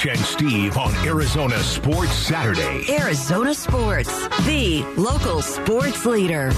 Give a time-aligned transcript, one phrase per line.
[0.00, 2.84] Mitch and Steve on Arizona Sports Saturday.
[2.90, 6.50] Arizona Sports, the local sports leader.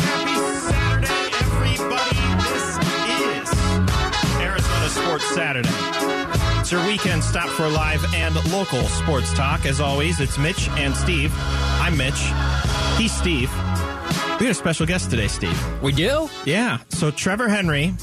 [0.00, 0.34] Happy
[0.66, 2.18] Saturday, everybody.
[2.42, 3.54] This is
[4.40, 5.68] Arizona Sports Saturday.
[6.60, 9.64] It's your weekend stop for live and local sports talk.
[9.64, 11.32] As always, it's Mitch and Steve.
[11.36, 12.32] I'm Mitch.
[12.96, 13.50] He's Steve.
[14.40, 15.82] We got a special guest today, Steve.
[15.82, 16.28] We do?
[16.44, 16.78] Yeah.
[16.90, 17.94] So Trevor Henry,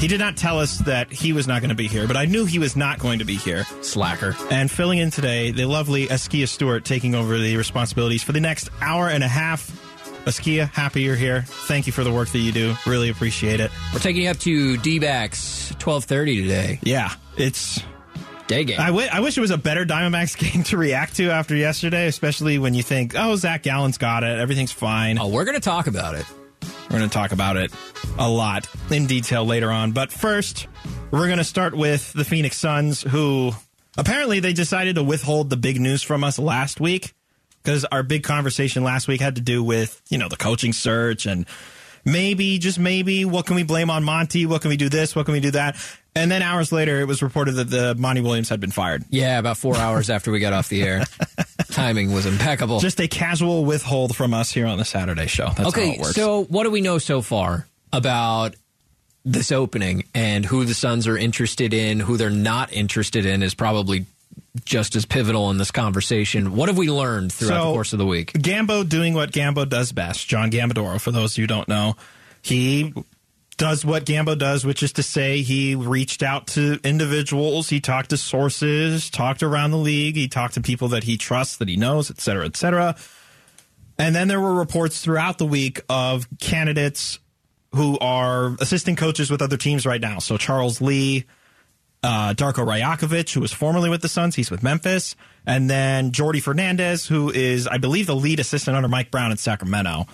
[0.00, 2.24] he did not tell us that he was not going to be here, but I
[2.26, 3.64] knew he was not going to be here.
[3.82, 4.36] Slacker.
[4.50, 8.68] And filling in today, the lovely Askia Stewart taking over the responsibilities for the next
[8.80, 9.80] hour and a half.
[10.26, 11.42] Askia, happy you're here.
[11.46, 12.74] Thank you for the work that you do.
[12.86, 13.70] Really appreciate it.
[13.92, 16.78] We're taking you up to D-backs 1230 today.
[16.82, 17.82] Yeah, it's.
[18.46, 18.78] Day game.
[18.78, 22.06] I, w- I wish it was a better Diamondbacks game to react to after yesterday,
[22.08, 24.38] especially when you think, oh, Zach Gallen's got it.
[24.38, 25.18] Everything's fine.
[25.18, 26.26] oh, we're going to talk about it.
[26.90, 27.72] We're going to talk about it
[28.18, 29.92] a lot in detail later on.
[29.92, 30.66] But first,
[31.10, 33.52] we're going to start with the Phoenix Suns, who
[33.96, 37.14] apparently they decided to withhold the big news from us last week
[37.62, 41.26] because our big conversation last week had to do with, you know, the coaching search
[41.26, 41.46] and
[42.04, 44.44] maybe, just maybe, what can we blame on Monty?
[44.46, 45.16] What can we do this?
[45.16, 45.76] What can we do that?
[46.16, 49.04] And then hours later, it was reported that the Monty Williams had been fired.
[49.10, 51.04] Yeah, about four hours after we got off the air.
[51.72, 52.78] Timing was impeccable.
[52.78, 55.46] Just a casual withhold from us here on the Saturday show.
[55.46, 56.14] That's how okay, it works.
[56.14, 58.54] so what do we know so far about
[59.24, 63.54] this opening and who the Suns are interested in, who they're not interested in is
[63.54, 64.06] probably
[64.64, 66.54] just as pivotal in this conversation.
[66.54, 68.32] What have we learned throughout So- the course of the week?
[68.34, 70.28] Gambo doing what Gambo does best.
[70.28, 71.96] John Gambadoro, for those who don't know,
[72.40, 72.92] he
[73.54, 78.10] does what Gambo does, which is to say he reached out to individuals, he talked
[78.10, 81.76] to sources, talked around the league, he talked to people that he trusts, that he
[81.76, 82.96] knows, et cetera, et cetera.
[83.98, 87.18] And then there were reports throughout the week of candidates
[87.74, 90.18] who are assistant coaches with other teams right now.
[90.18, 91.24] So Charles Lee,
[92.02, 96.42] uh, Darko Rajakovic, who was formerly with the Suns, he's with Memphis, and then Jordi
[96.42, 100.06] Fernandez, who is, I believe, the lead assistant under Mike Brown in Sacramento.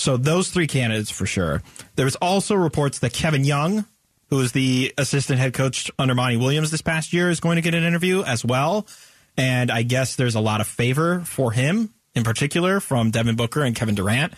[0.00, 1.62] So those three candidates for sure.
[1.96, 3.84] There's also reports that Kevin Young,
[4.30, 7.62] who is the assistant head coach under Monty Williams this past year, is going to
[7.62, 8.86] get an interview as well.
[9.36, 13.62] And I guess there's a lot of favor for him in particular from Devin Booker
[13.62, 14.32] and Kevin Durant.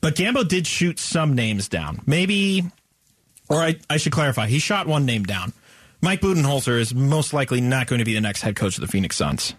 [0.00, 2.00] But Gambo did shoot some names down.
[2.06, 2.64] Maybe
[3.50, 5.52] or I, I should clarify, he shot one name down.
[6.00, 8.88] Mike Budenholzer is most likely not going to be the next head coach of the
[8.88, 9.54] Phoenix Suns.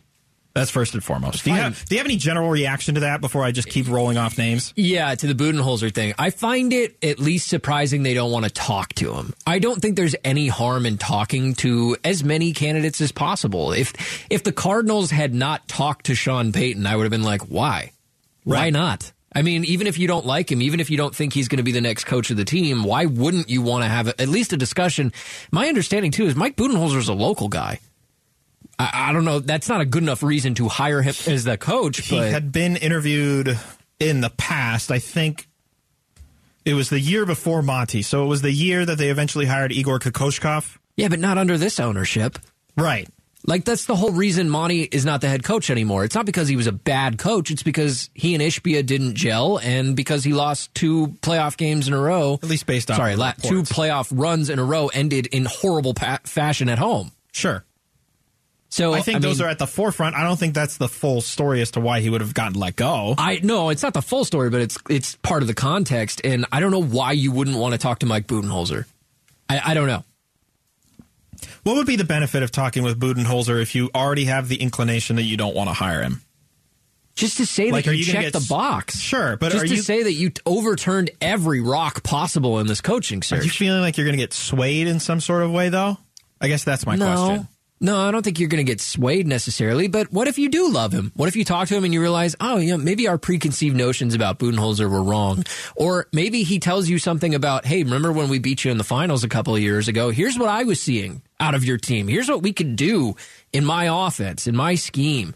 [0.56, 1.44] That's first and foremost.
[1.44, 3.90] Do you, have, do you have any general reaction to that before I just keep
[3.90, 4.72] rolling off names?
[4.78, 6.14] Yeah, to the Budenholzer thing.
[6.18, 9.34] I find it at least surprising they don't want to talk to him.
[9.46, 13.74] I don't think there's any harm in talking to as many candidates as possible.
[13.74, 17.42] If if the Cardinals had not talked to Sean Payton, I would have been like,
[17.42, 17.92] why?
[18.46, 19.12] Why not?
[19.36, 21.58] I mean, even if you don't like him, even if you don't think he's going
[21.58, 24.30] to be the next coach of the team, why wouldn't you want to have at
[24.30, 25.12] least a discussion?
[25.52, 27.82] My understanding too is Mike Budenholzer is a local guy.
[28.78, 29.40] I, I don't know.
[29.40, 31.98] That's not a good enough reason to hire him as the coach.
[32.00, 33.58] He but had been interviewed
[34.00, 34.92] in the past.
[34.92, 35.48] I think
[36.66, 38.02] it was the year before Monty.
[38.02, 40.78] So it was the year that they eventually hired Igor Kokoshkov.
[40.98, 42.38] yeah, but not under this ownership.
[42.78, 43.08] Right.
[43.48, 46.04] Like that's the whole reason Monty is not the head coach anymore.
[46.04, 47.52] It's not because he was a bad coach.
[47.52, 51.94] It's because he and Ishbia didn't gel, and because he lost two playoff games in
[51.94, 52.40] a row.
[52.42, 55.94] At least based on sorry, la- two playoff runs in a row ended in horrible
[55.94, 57.12] pa- fashion at home.
[57.34, 57.64] Sure.
[58.76, 60.18] So I think those mean, are at the forefront.
[60.18, 62.76] I don't think that's the full story as to why he would have gotten let
[62.76, 63.16] go.
[63.18, 66.46] I no, it's not the full story, but it's it's part of the context, and
[66.52, 68.84] I don't know why you wouldn't want to talk to Mike Budenholzer.
[69.50, 70.04] I, I don't know.
[71.64, 75.16] What would be the benefit of talking with Budenholzer if you already have the inclination
[75.16, 76.22] that you don't want to hire him?
[77.16, 79.76] Just to say Like, that you, you checked get the box, Sure, but just to
[79.76, 83.40] you say that you overturned every rock possible in this coaching search.
[83.40, 85.98] are you feeling like you're going to get swayed in some sort of way though?
[86.42, 87.06] I guess that's my no.
[87.06, 87.48] question.
[87.82, 89.88] No, I don't think you're going to get swayed necessarily.
[89.90, 91.12] But what if you do love him?
[91.16, 94.16] What if you talk to him and you realize, oh, know, maybe our preconceived notions
[94.16, 95.44] about Budenholzer were wrong,
[95.76, 98.86] or maybe he tells you something about, hey, remember when we beat you in the
[98.86, 100.10] finals a couple of years ago?
[100.10, 102.08] Here's what I was seeing out of your team.
[102.08, 103.18] Here's what we could do
[103.52, 105.36] in my offense, in my scheme.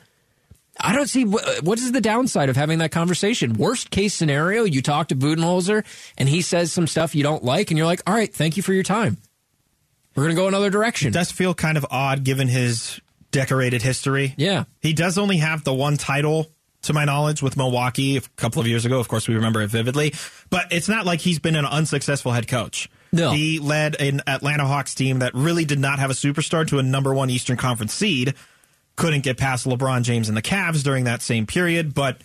[0.80, 3.56] I don't see what, what is the downside of having that conversation.
[3.56, 5.84] Worst case scenario, you talk to Budenholzer
[6.18, 8.64] and he says some stuff you don't like, and you're like, all right, thank you
[8.64, 9.18] for your time.
[10.16, 11.10] We're going to go another direction.
[11.10, 13.00] It does feel kind of odd given his
[13.32, 14.34] decorated history.
[14.38, 14.64] yeah.
[14.82, 16.50] He does only have the one title,
[16.84, 19.00] to my knowledge, with Milwaukee a couple of years ago.
[19.00, 20.14] Of course, we remember it vividly.
[20.50, 22.90] But it's not like he's been an unsuccessful head coach.
[23.12, 23.32] No.
[23.32, 26.84] He led an Atlanta Hawks team that really did not have a superstar to a
[26.84, 28.34] number one Eastern Conference seed.
[28.96, 32.22] Couldn't get past LeBron James and the Cavs during that same period, but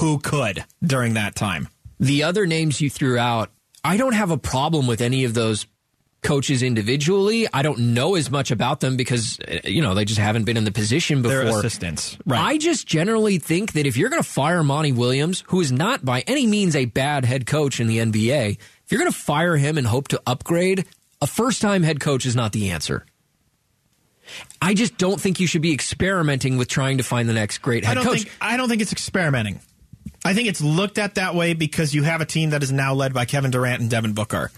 [0.00, 1.68] who could during that time?
[2.00, 3.50] The other names you threw out,
[3.84, 5.66] I don't have a problem with any of those
[6.26, 7.46] coaches individually.
[7.52, 10.56] I don't know as much about them because uh, you know they just haven't been
[10.56, 11.44] in the position before.
[11.44, 12.40] They're assistants, right?
[12.40, 16.04] I just generally think that if you're going to fire Monty Williams, who is not
[16.04, 19.56] by any means a bad head coach in the NBA, if you're going to fire
[19.56, 20.84] him and hope to upgrade,
[21.22, 23.06] a first time head coach is not the answer.
[24.60, 27.84] I just don't think you should be experimenting with trying to find the next great
[27.84, 28.22] head I coach.
[28.22, 29.60] think I don't think it's experimenting.
[30.24, 32.94] I think it's looked at that way because you have a team that is now
[32.94, 34.50] led by Kevin Durant and Devin Booker,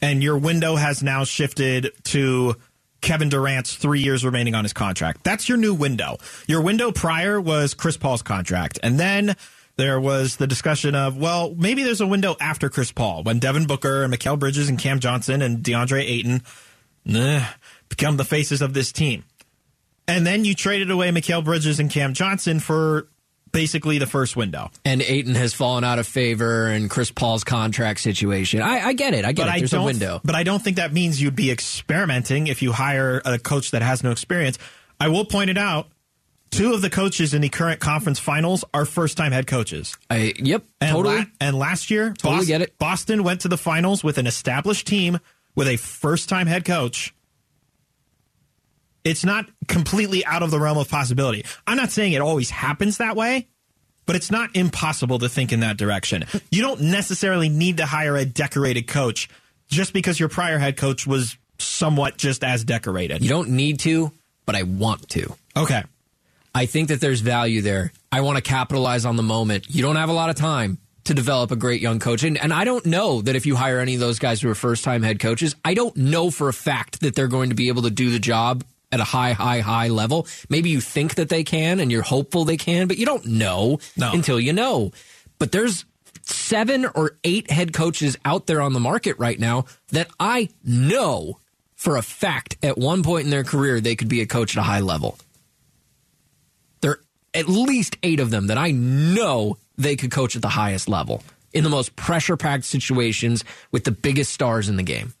[0.00, 2.56] and your window has now shifted to
[3.00, 5.24] Kevin Durant's three years remaining on his contract.
[5.24, 6.18] That's your new window.
[6.46, 9.36] Your window prior was Chris Paul's contract, and then
[9.76, 13.66] there was the discussion of, well, maybe there's a window after Chris Paul when Devin
[13.66, 16.42] Booker and Mikal Bridges and Cam Johnson and DeAndre Ayton
[17.04, 17.44] nah,
[17.88, 19.24] become the faces of this team.
[20.08, 23.08] And then you traded away Mikal Bridges and Cam Johnson for
[23.56, 24.70] basically the first window.
[24.84, 28.60] and Ayton has fallen out of favor and Chris Paul's contract situation.
[28.62, 29.24] I, I get it.
[29.24, 29.58] I get But it.
[29.60, 30.20] There's a window.
[30.24, 33.82] But I don't think that means you'd be experimenting if you hire a coach that
[33.82, 34.58] has no experience.
[35.00, 35.88] I will point it out.
[36.50, 39.96] Two of the coaches in the current conference finals are first time head coaches.
[40.08, 41.16] I, yep, And, totally.
[41.18, 42.78] la- and last year, Totally get it.
[42.78, 45.18] Boston went to the finals with an established team
[45.56, 47.12] with a first time head coach.
[49.06, 51.44] It's not completely out of the realm of possibility.
[51.64, 53.46] I'm not saying it always happens that way,
[54.04, 56.24] but it's not impossible to think in that direction.
[56.50, 59.28] You don't necessarily need to hire a decorated coach
[59.68, 63.22] just because your prior head coach was somewhat just as decorated.
[63.22, 64.10] you don't need to,
[64.44, 65.36] but I want to.
[65.56, 65.84] Okay.
[66.52, 67.92] I think that there's value there.
[68.10, 69.66] I want to capitalize on the moment.
[69.68, 72.24] You don't have a lot of time to develop a great young coach.
[72.24, 74.54] And, and I don't know that if you hire any of those guys who are
[74.56, 77.68] first time head coaches, I don't know for a fact that they're going to be
[77.68, 80.26] able to do the job at a high, high, high level.
[80.48, 83.78] Maybe you think that they can and you're hopeful they can, but you don't know
[83.96, 84.12] No.
[84.12, 84.92] until you know.
[85.38, 85.84] But there's
[86.22, 91.38] seven or eight head coaches out there on the market right now that I know
[91.74, 94.60] for a fact at one point in their career they could be a coach at
[94.60, 95.18] a high level.
[96.80, 97.00] There are
[97.34, 101.22] at least eight of them that I know they could coach at the highest level
[101.52, 105.12] in the most pressure packed situations with the biggest stars in the game.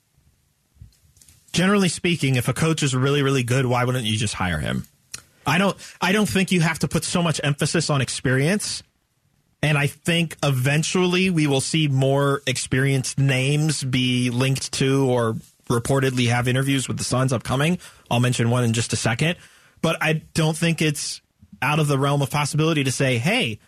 [1.56, 4.86] Generally speaking, if a coach is really, really good, why wouldn't you just hire him?
[5.46, 8.82] I don't I don't think you have to put so much emphasis on experience.
[9.62, 15.36] And I think eventually we will see more experienced names be linked to or
[15.68, 17.78] reportedly have interviews with the Suns upcoming.
[18.10, 19.36] I'll mention one in just a second.
[19.80, 21.22] But I don't think it's
[21.62, 23.58] out of the realm of possibility to say, hey,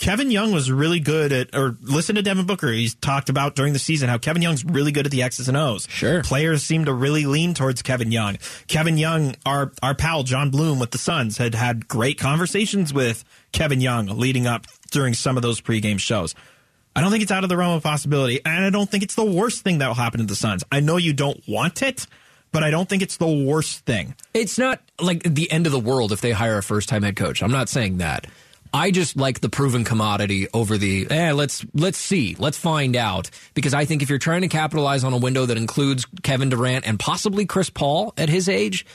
[0.00, 2.72] Kevin Young was really good at, or listen to Devin Booker.
[2.72, 5.58] He's talked about during the season how Kevin Young's really good at the X's and
[5.58, 5.86] O's.
[5.90, 6.22] Sure.
[6.22, 8.38] Players seem to really lean towards Kevin Young.
[8.66, 13.24] Kevin Young, our, our pal John Bloom with the Suns, had had great conversations with
[13.52, 16.34] Kevin Young leading up during some of those pregame shows.
[16.96, 19.14] I don't think it's out of the realm of possibility, and I don't think it's
[19.14, 20.64] the worst thing that will happen to the Suns.
[20.72, 22.06] I know you don't want it,
[22.52, 24.14] but I don't think it's the worst thing.
[24.32, 27.16] It's not like the end of the world if they hire a first time head
[27.16, 27.42] coach.
[27.42, 28.26] I'm not saying that.
[28.72, 33.30] I just like the proven commodity over the eh, let's let's see, let's find out.
[33.54, 36.86] Because I think if you're trying to capitalize on a window that includes Kevin Durant
[36.86, 38.86] and possibly Chris Paul at his age,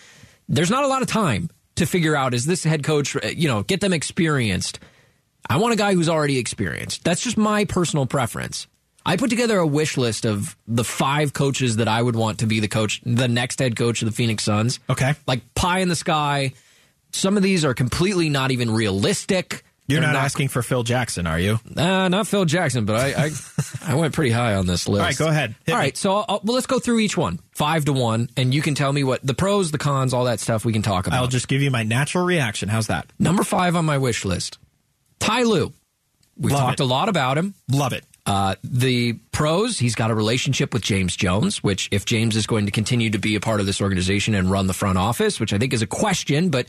[0.47, 3.47] there's not a lot of time to figure out is this head coach, uh, you
[3.47, 4.79] know, get them experienced.
[5.47, 7.03] I want a guy who's already experienced.
[7.03, 8.67] That's just my personal preference.
[9.05, 12.47] I put together a wish list of the five coaches that I would want to
[12.47, 14.79] be the coach, the next head coach of the Phoenix Suns.
[14.89, 15.13] Okay.
[15.27, 16.53] Like pie in the sky.
[17.15, 19.63] Some of these are completely not even realistic.
[19.87, 21.59] You're not, asking for Phil Jackson, are you?
[21.75, 23.31] Uh, not Phil Jackson, but I, I,
[23.91, 24.99] I went pretty high on this list.
[24.99, 25.55] All right, go ahead.
[25.63, 25.85] Hit all me.
[25.85, 28.73] right, so I'll, well, let's go through each one, five to one, and you can
[28.73, 31.21] tell me what the pros, the cons, all that stuff we can talk about.
[31.21, 32.67] I'll just give you my natural reaction.
[32.67, 33.05] How's that?
[33.19, 34.57] Number five on my wish list,
[35.19, 35.71] Ty Lue.
[36.35, 36.83] We've Love talked it.
[36.83, 37.53] a lot about him.
[37.71, 38.03] Love it.
[38.25, 42.65] Uh, the pros, he's got a relationship with James Jones, which if James is going
[42.65, 45.53] to continue to be a part of this organization and run the front office, which
[45.53, 46.65] I think is a question, but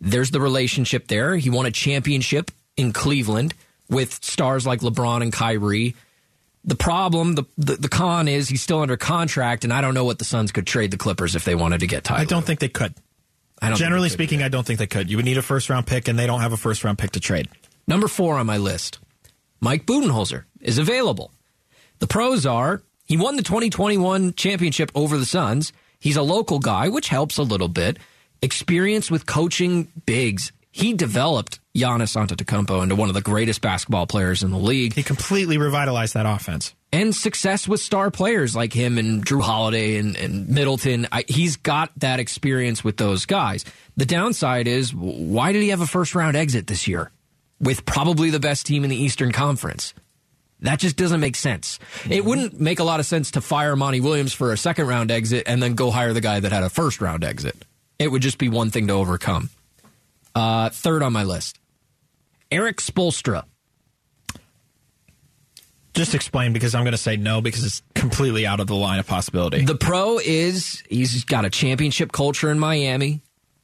[0.00, 1.36] there's the relationship there.
[1.36, 3.54] He won a championship in Cleveland
[3.90, 5.94] with stars like LeBron and Kyrie.
[6.64, 10.04] The problem, the, the the con is he's still under contract, and I don't know
[10.04, 12.18] what the Suns could trade the Clippers if they wanted to get Ty.
[12.18, 12.94] I don't think they could.
[13.60, 15.10] I don't Generally speaking, I don't think they could.
[15.10, 17.12] You would need a first round pick, and they don't have a first round pick
[17.12, 17.48] to trade.
[17.86, 18.98] Number four on my list,
[19.60, 21.32] Mike Budenholzer is available.
[22.00, 25.72] The pros are he won the 2021 championship over the Suns.
[25.98, 27.98] He's a local guy, which helps a little bit.
[28.40, 30.52] Experience with coaching bigs.
[30.70, 35.02] He developed Giannis Antetokounmpo into one of the greatest basketball players in the league He
[35.02, 36.74] completely revitalized that offense.
[36.92, 41.08] and success with star players like him and Jrue Holiday and, and Middleton.
[41.10, 43.64] I, he's got that experience with those guys.
[43.96, 47.10] The downside is, why did he have a first round exit this year
[47.60, 49.94] with probably the best team in the Eastern Conference?
[50.60, 51.78] That just doesn't make sense.
[52.04, 52.28] It mm-hmm.
[52.28, 55.44] wouldn't make a lot of sense to fire Monty Williams for a second round exit
[55.46, 57.64] and then go hire the guy that had a first round exit.
[57.98, 59.50] It would just be one thing to overcome.
[60.34, 61.58] Uh, third on my list,
[62.50, 63.44] Erik Spoelstra.
[65.94, 69.00] Just explain because I'm going to say no because it's completely out of the line
[69.00, 69.64] of possibility.
[69.64, 73.22] The pro is he's got a championship culture in Miami.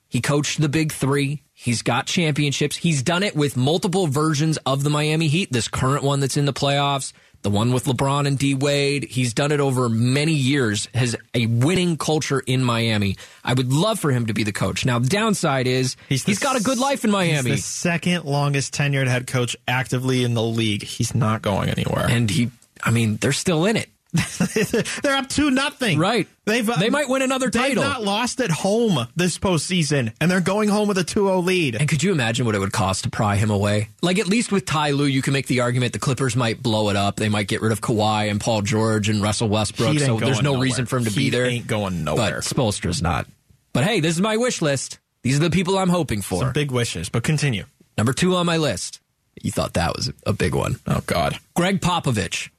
[0.08, 1.44] He coached the big three.
[1.52, 2.76] He's got championships.
[2.76, 5.52] He's done it with multiple versions of the Miami Heat.
[5.52, 7.12] This current one that's in the playoffs,
[7.44, 9.04] the one with LeBron and D Wade.
[9.04, 13.16] He's done it over many years, has a winning culture in Miami.
[13.44, 14.84] I would love for him to be the coach.
[14.84, 17.50] Now, the downside is he's, he's got a good life in Miami.
[17.50, 20.82] He's the second longest tenured head coach actively in the league.
[20.82, 22.06] He's not going anywhere.
[22.08, 22.50] and he,
[22.82, 23.88] I mean, they're still in it.
[25.02, 25.98] They're up two nothing.
[25.98, 26.28] Right.
[26.44, 27.82] They've uh, They might win another title.
[27.82, 31.74] They've not lost at home this postseason, and they're going home with a 2-0 lead.
[31.74, 33.88] And could you imagine what it would cost to pry him away?
[34.02, 36.90] Like at least with Ty Lue, you can make the argument the Clippers might blow
[36.90, 37.16] it up.
[37.16, 39.98] They might get rid of Kawhi and Paul George and Russell Westbrook.
[39.98, 40.62] So there's no nowhere.
[40.62, 41.46] reason for him to be Heat there.
[41.46, 42.36] ain't going nowhere.
[42.36, 43.26] But Spoelstra's not.
[43.72, 45.00] But hey, this is my wish list.
[45.22, 46.40] These are the people I'm hoping for.
[46.40, 47.64] Some big wishes, but continue.
[47.96, 49.00] Number two on my list.
[49.42, 50.76] You thought that was a big one.
[50.86, 51.38] Oh God.
[51.56, 52.50] Gregg Popovich.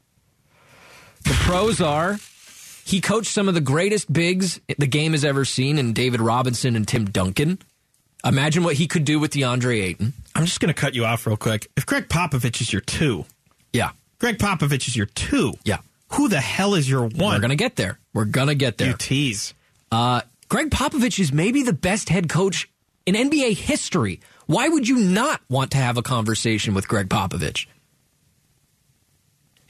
[1.26, 2.18] The pros are
[2.86, 6.76] he coached some of the greatest bigs the game has ever seen in David Robinson
[6.76, 7.60] and Tim Duncan.
[8.24, 10.14] Imagine what he could do with DeAndre Ayton.
[10.36, 11.70] I'm just going to cut you off real quick.
[11.76, 13.26] If Gregg Popovich is your two,
[13.74, 13.92] Yeah.
[14.20, 15.54] Gregg Popovich is your two.
[15.64, 15.80] Yeah.
[16.14, 17.18] Who the hell is your one?
[17.18, 18.00] We're going to get there.
[18.14, 18.90] We're going to get there.
[18.90, 19.54] you tease.
[19.92, 22.70] Uh, Gregg Popovich is maybe the best head coach
[23.06, 24.22] in NBA history.
[24.46, 27.66] Why would you not want to have a conversation with Gregg Popovich?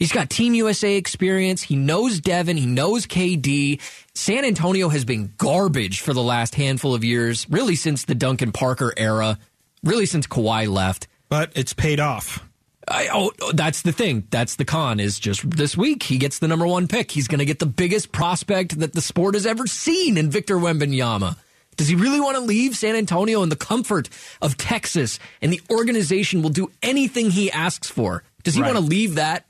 [0.05, 1.63] He's got Team USA experience.
[1.63, 2.57] He knows Devin.
[2.57, 3.81] He knows KD.
[4.13, 8.51] San Antonio has been garbage for the last handful of years, really since the Duncan
[8.51, 9.39] Parker era,
[9.83, 11.07] really since Kawhi left.
[11.27, 12.47] But it's paid off.
[12.87, 14.27] I, oh, oh that's the thing.
[14.29, 14.99] That's the con.
[14.99, 17.09] Is just this week he gets the number one pick.
[17.09, 20.57] He's going to get the biggest prospect that the sport has ever seen in Victor
[20.57, 21.35] Wembanyama.
[21.77, 24.09] Does he really want to leave San Antonio in the comfort
[24.39, 28.21] of Texas and the organization will do anything he asks for?
[28.43, 28.71] Does he Right.
[28.71, 29.47] want to leave that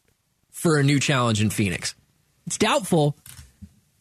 [0.65, 1.93] for a new challenge in Phoenix?
[2.47, 3.15] It's doubtful,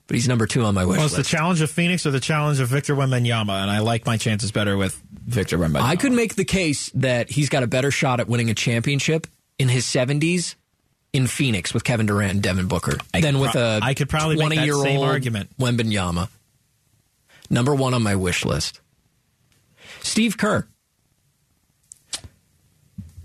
[0.06, 2.20] but he's number two on my wish Well, it's the challenge of Phoenix or the
[2.20, 5.82] challenge of Victor Wembanyama, and I like my chances better with Victor Wembanyama.
[5.82, 9.26] I could make the case that he's got a better shot at winning a championship
[9.58, 10.54] in his 70s
[11.12, 14.08] in Phoenix with Kevin Durant and Devin Booker I than with pro- a I could
[14.08, 15.50] probably make that 20 year same old argument.
[15.58, 16.28] Wembanyama.
[17.50, 18.80] Number one on my wish list.
[20.00, 20.66] Steve Kerr.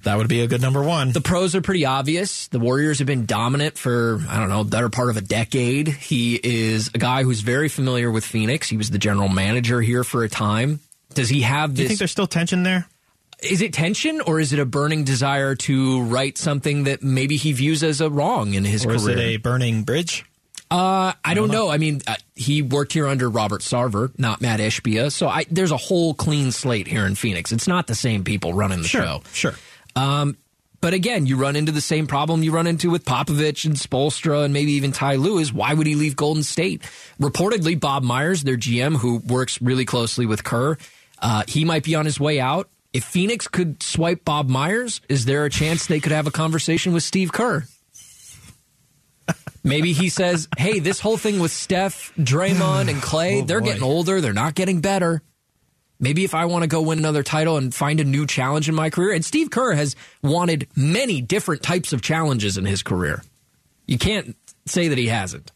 [0.09, 1.11] That would be a good number one.
[1.11, 2.47] The pros are pretty obvious.
[2.47, 5.87] The Warriors have been dominant for, I don't know, better part of a decade.
[5.87, 8.67] He is a guy who's very familiar with Phoenix.
[8.67, 10.79] He was the general manager here for a time.
[11.13, 12.87] Does he have Do you think there's still tension there?
[13.43, 17.51] is it tension or is it a burning desire to right something that maybe he
[17.53, 19.17] views as a wrong in his Or is career?
[19.17, 20.25] it a burning bridge?
[20.71, 21.69] Uh, I don't know.
[21.69, 25.11] I mean, uh, he worked here under Robert Sarver, not Matt Ishbia.
[25.11, 27.51] So I, there's a whole clean slate here in Phoenix.
[27.51, 29.21] It's not the same people running the show.
[29.33, 29.53] Sure.
[29.95, 34.45] But again, you run into the same problem you run into with Popovich and Spoelstra
[34.45, 36.83] and maybe even Ty Lue is why would he leave Golden State?
[37.19, 40.77] Reportedly, Bob Myers, their GM, who works really closely with Kerr,
[41.21, 42.69] uh, he might be on his way out.
[42.93, 46.93] If Phoenix could swipe Bob Myers, is there a chance they could have a conversation
[46.93, 47.65] with Steve Kerr?
[49.63, 54.21] Maybe he says, "Hey, this whole thing with Steph, Draymond, and Clay, Oh, getting older.
[54.21, 55.21] They're not getting better.
[55.99, 58.75] Maybe if I want to go win another title and find a new challenge in
[58.75, 63.23] my career." And Steve Kerr has wanted many different types of challenges in his career.
[63.85, 65.51] You can't say that he hasn't.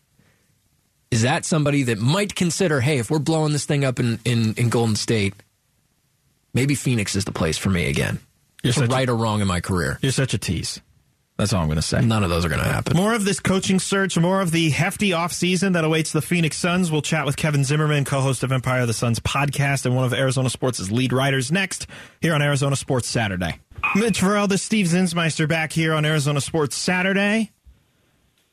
[1.11, 4.53] Is that somebody that might consider, "Hey, if we're blowing this thing up in in,
[4.55, 5.35] in Golden State,
[6.53, 8.19] maybe Phoenix is the place for me again."
[8.63, 9.99] You're such a- right or wrong in my career.
[10.01, 10.81] You're such a tease.
[11.37, 12.01] That's all I'm going to say.
[12.01, 12.95] None of those are going to happen.
[12.95, 16.91] More of this coaching search, more of the hefty offseason that awaits the Phoenix Suns.
[16.91, 20.05] We'll chat with Kevin Zimmerman, co host of Empire of the Suns podcast and one
[20.05, 21.87] of Arizona Sports' lead writers next
[22.21, 23.59] here on Arizona Sports Saturday.
[23.95, 27.51] Mitch Varelda, Steve Zinsmeister back here on Arizona Sports Saturday.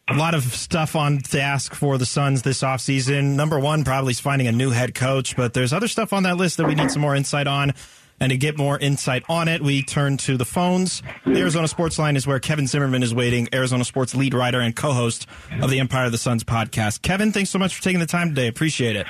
[0.09, 3.37] A lot of stuff on to ask for the Suns this offseason.
[3.37, 6.37] Number one, probably is finding a new head coach, but there's other stuff on that
[6.37, 7.75] list that we need some more insight on.
[8.21, 11.03] And to get more insight on it, we turn to the phones.
[11.25, 14.77] The Arizona Sports Line is where Kevin Zimmerman is waiting, Arizona Sports lead writer and
[14.77, 15.27] co host
[15.62, 17.00] of the Empire of the Suns podcast.
[17.00, 18.47] Kevin, thanks so much for taking the time today.
[18.47, 19.07] Appreciate it.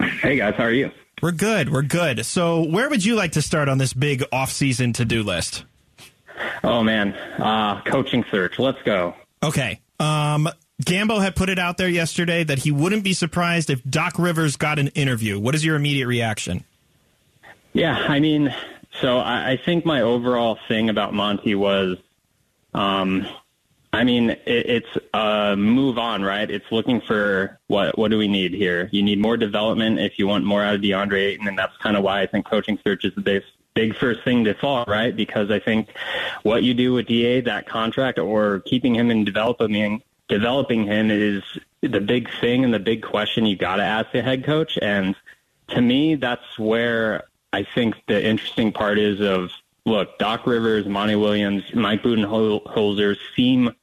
[0.00, 0.92] Hey guys, how are you?
[1.20, 1.70] We're good.
[1.70, 2.24] We're good.
[2.24, 5.64] So, where would you like to start on this big offseason to do list?
[6.64, 8.58] Oh man, uh, coaching search.
[8.58, 9.14] Let's go.
[9.42, 9.80] Okay.
[9.98, 10.48] Um,
[10.82, 14.56] Gambo had put it out there yesterday that he wouldn't be surprised if Doc Rivers
[14.56, 15.38] got an interview.
[15.38, 16.64] What is your immediate reaction?
[17.72, 18.54] Yeah, I mean,
[19.00, 21.98] so I, I think my overall thing about Monty was,
[22.74, 23.26] um,
[23.92, 26.50] I mean, it, it's a move on, right?
[26.50, 28.88] It's looking for what what do we need here?
[28.92, 31.96] You need more development if you want more out of DeAndre Ayton, and that's kind
[31.96, 33.42] of why I think coaching search is the big
[33.74, 35.14] big first thing to fall, right?
[35.14, 35.88] Because I think
[36.42, 41.42] what you do with Da that contract or keeping him and developing developing him is
[41.80, 44.78] the big thing and the big question you got to ask the head coach.
[44.80, 45.16] And
[45.68, 49.50] to me, that's where I think the interesting part is of
[49.84, 53.74] look, Doc Rivers, Monty Williams, Mike Budenholzer seem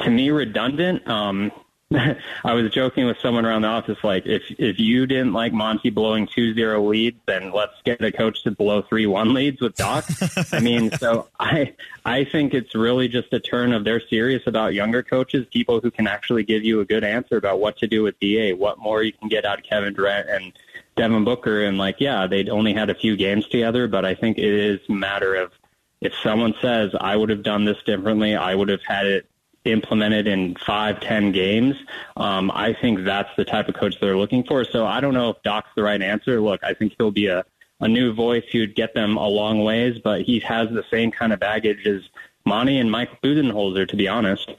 [0.00, 1.06] to me redundant.
[1.06, 1.52] Um,
[2.44, 5.90] I was joking with someone around the office, like if if you didn't like Monty
[5.90, 10.06] blowing 2-0 leads, then let's get a coach to blow three one leads with Doc.
[10.52, 14.74] I mean, so I I think it's really just a turn of they're serious about
[14.74, 18.02] younger coaches, people who can actually give you a good answer about what to do
[18.02, 20.52] with Da, what more you can get out of Kevin Durant and
[20.96, 24.38] Devin Booker, and like yeah, they'd only had a few games together, but I think
[24.38, 25.52] it is a matter of
[26.00, 29.26] if someone says I would have done this differently, I would have had it
[29.64, 31.76] implemented in five, ten games.
[32.16, 34.64] Um, I think that's the type of coach they're looking for.
[34.64, 36.40] So I don't know if Doc's the right answer.
[36.40, 37.44] Look, I think he'll be a,
[37.80, 41.32] a new voice who'd get them a long ways, but he has the same kind
[41.32, 42.02] of baggage as
[42.44, 44.50] Monty and Mike Budenholzer, to be honest.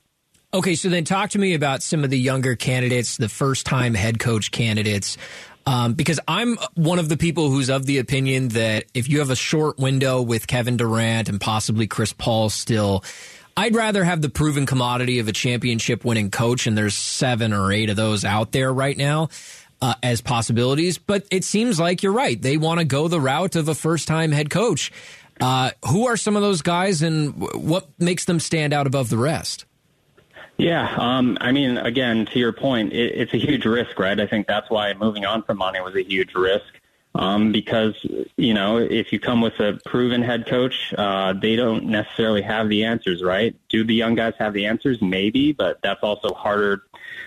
[0.54, 3.96] Okay, so then talk to me about some of the younger candidates, the first time
[3.96, 5.18] head coach candidates.
[5.66, 9.30] Um, because I'm one of the people who's of the opinion that if you have
[9.30, 13.04] a short window with Kevin Durant and possibly Chris Paul still,
[13.56, 17.72] I'd rather have the proven commodity of a championship winning coach, and there's seven or
[17.72, 19.30] eight of those out there right now.
[19.82, 22.42] Uh, as possibilities, but it seems like you're right.
[22.42, 24.94] They want to go the route of a first time head coach.
[25.42, 29.18] Uh, who are some of those guys and what makes them stand out above the
[29.18, 29.66] rest?
[30.58, 34.20] Yeah, um, I mean, again, to your point, it, it's a huge risk, right?
[34.20, 36.66] I think that's why moving on from Monty was a huge risk.
[37.16, 37.96] Um, because
[38.38, 42.70] you know if you come with a proven head coach, uh, they don't necessarily have
[42.70, 43.56] the answers, right?
[43.70, 45.00] Do the young guys have the answers?
[45.00, 46.82] Maybe, but that's also harder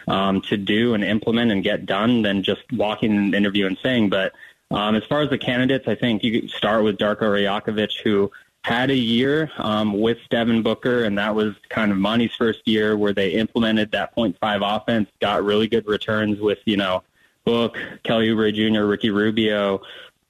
[0.09, 3.79] um, to do and implement and get done than just walking in an interview and
[3.81, 4.11] saying.
[4.11, 4.33] But
[4.73, 8.33] um, as far as the candidates, I think you start with Darko Rajakovic, who
[8.67, 12.97] had a year um, with Devin Booker, and that was kind of Monty's first year
[12.97, 17.05] where they implemented that 0.5 offense, got really good returns with you know
[17.45, 19.83] Book, Kelly Oubre Jr., Ricky Rubio,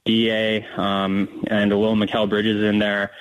[0.05, 3.13] Da, um, and a little Mikal Bridges in there.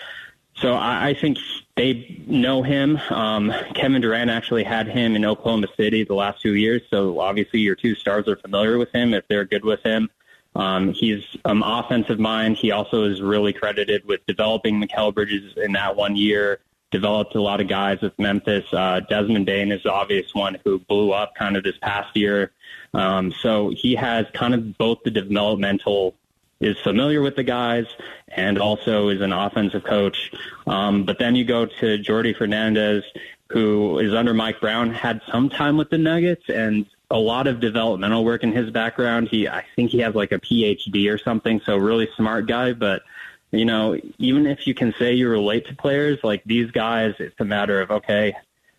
[0.57, 1.37] So I, I think
[1.77, 2.97] they know him.
[3.09, 7.61] Um, Kevin Durant actually had him in Oklahoma City the last two years, so obviously
[7.61, 10.09] your two stars are familiar with him if they're good with him.
[10.55, 12.57] Um, he's um, offensive mind.
[12.57, 16.59] He also is really credited with developing Mikal Bridges in that one year.
[16.91, 18.65] Developed a lot of guys with Memphis.
[18.71, 22.51] Uh, Desmond Bane is the obvious one who blew up kind of this past year.
[22.93, 26.15] Um, so he has kind of both the developmental
[26.61, 27.85] is familiar with the guys
[28.29, 30.31] and also is an offensive coach.
[30.65, 33.03] Um, but then you go to Jordi Fernandez,
[33.49, 37.59] who is under Mike Brown, had some time with the Nuggets and a lot of
[37.59, 39.27] developmental work in his background.
[39.29, 42.73] He, I think he has like a PhD or something, so really smart guy.
[42.73, 43.03] But
[43.51, 47.39] you know, even if you can say you relate to players like these guys, it's
[47.39, 48.35] a matter of okay,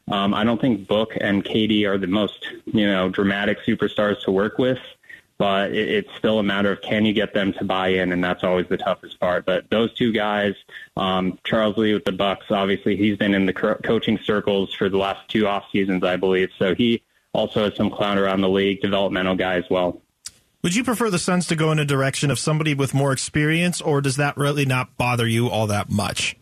[0.09, 4.31] um, I don't think Book and KD are the most, you know, dramatic superstars to
[4.31, 4.79] work with,
[5.39, 8.23] but it, it's still a matter of can you get them to buy in, and
[8.23, 9.45] that's always the toughest part.
[9.45, 10.55] But those two guys,
[10.97, 14.89] um, Charles Lee with the Bucks, obviously he's been in the co- coaching circles for
[14.89, 16.51] the last two off seasons, I believe.
[16.59, 17.03] So he
[17.37, 20.01] also some clown around the league, developmental guy as well.
[20.63, 23.81] Would you prefer the Suns to go in a direction of somebody with more experience,
[23.81, 26.37] or does that really not bother you all that much?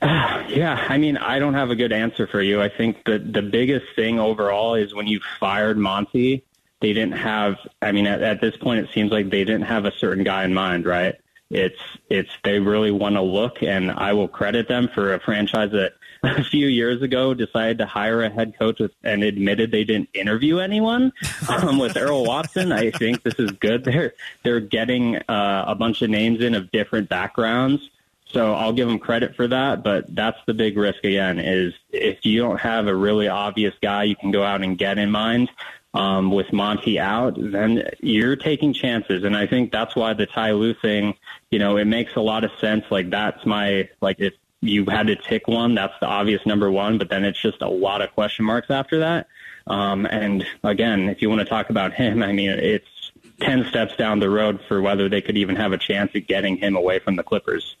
[0.52, 2.60] Yeah, I mean, I don't have a good answer for you.
[2.60, 6.44] I think the the biggest thing overall is when you fired Monty,
[6.82, 7.56] they didn't have.
[7.80, 10.44] I mean, at, at this point, it seems like they didn't have a certain guy
[10.44, 11.14] in mind, right?
[11.48, 11.78] It's
[12.10, 15.94] it's they really want to look, and I will credit them for a franchise that
[16.38, 20.08] a few years ago decided to hire a head coach with, and admitted they didn't
[20.14, 21.12] interview anyone
[21.48, 22.72] um, with Earl Watson.
[22.72, 23.84] I think this is good.
[23.84, 27.90] They're they're getting uh, a bunch of names in of different backgrounds
[28.32, 32.24] so I'll give them credit for that, but that's the big risk again is if
[32.24, 35.50] you don't have a really obvious guy you can go out and get in mind
[35.92, 39.24] um, with Monty out, then you're taking chances.
[39.24, 41.14] And I think that's why the Ty Lue thing,
[41.50, 42.84] you know, it makes a lot of sense.
[42.90, 46.96] Like that's my, like if you had to tick one, that's the obvious number one,
[46.96, 49.26] but then it's just a lot of question marks after that.
[49.66, 53.96] Um, and again, if you want to talk about him, I mean, it's 10 steps
[53.96, 57.00] down the road for whether they could even have a chance at getting him away
[57.00, 57.76] from the Clippers.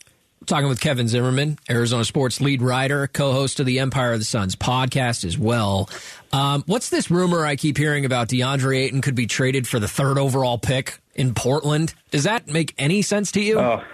[0.46, 4.56] Talking with Kevin Zimmerman, Arizona Sports lead writer, co-host of the Empire of the Suns
[4.56, 5.88] podcast as well.
[6.32, 9.86] Um, what's this rumor I keep hearing about DeAndre Ayton could be traded for the
[9.86, 11.94] third overall pick in Portland?
[12.10, 13.60] Does that make any sense to you?
[13.60, 13.84] Oh,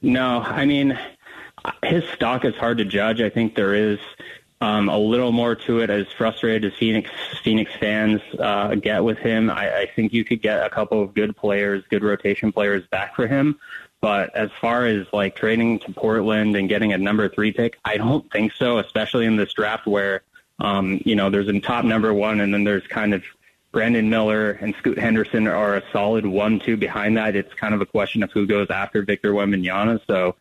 [0.00, 0.40] no.
[0.40, 0.96] I mean,
[1.84, 3.20] his stock is hard to judge.
[3.20, 3.98] I think there is
[4.60, 5.90] um, a little more to it.
[5.90, 7.10] As frustrated as Phoenix
[7.42, 11.14] Phoenix fans uh, get with him, I, I think you could get a couple of
[11.14, 13.58] good players, good rotation players back for him.
[14.00, 17.96] But as far as like trading to Portland and getting a number three pick, I
[17.96, 18.78] don't think so.
[18.78, 20.22] Especially in this draft where
[20.58, 23.22] um, you know there's a top number one, and then there's kind of
[23.70, 27.36] Brandon Miller and Scoot Henderson are a solid one-two behind that.
[27.36, 30.00] It's kind of a question of who goes after Victor Wembanyama.
[30.06, 30.36] So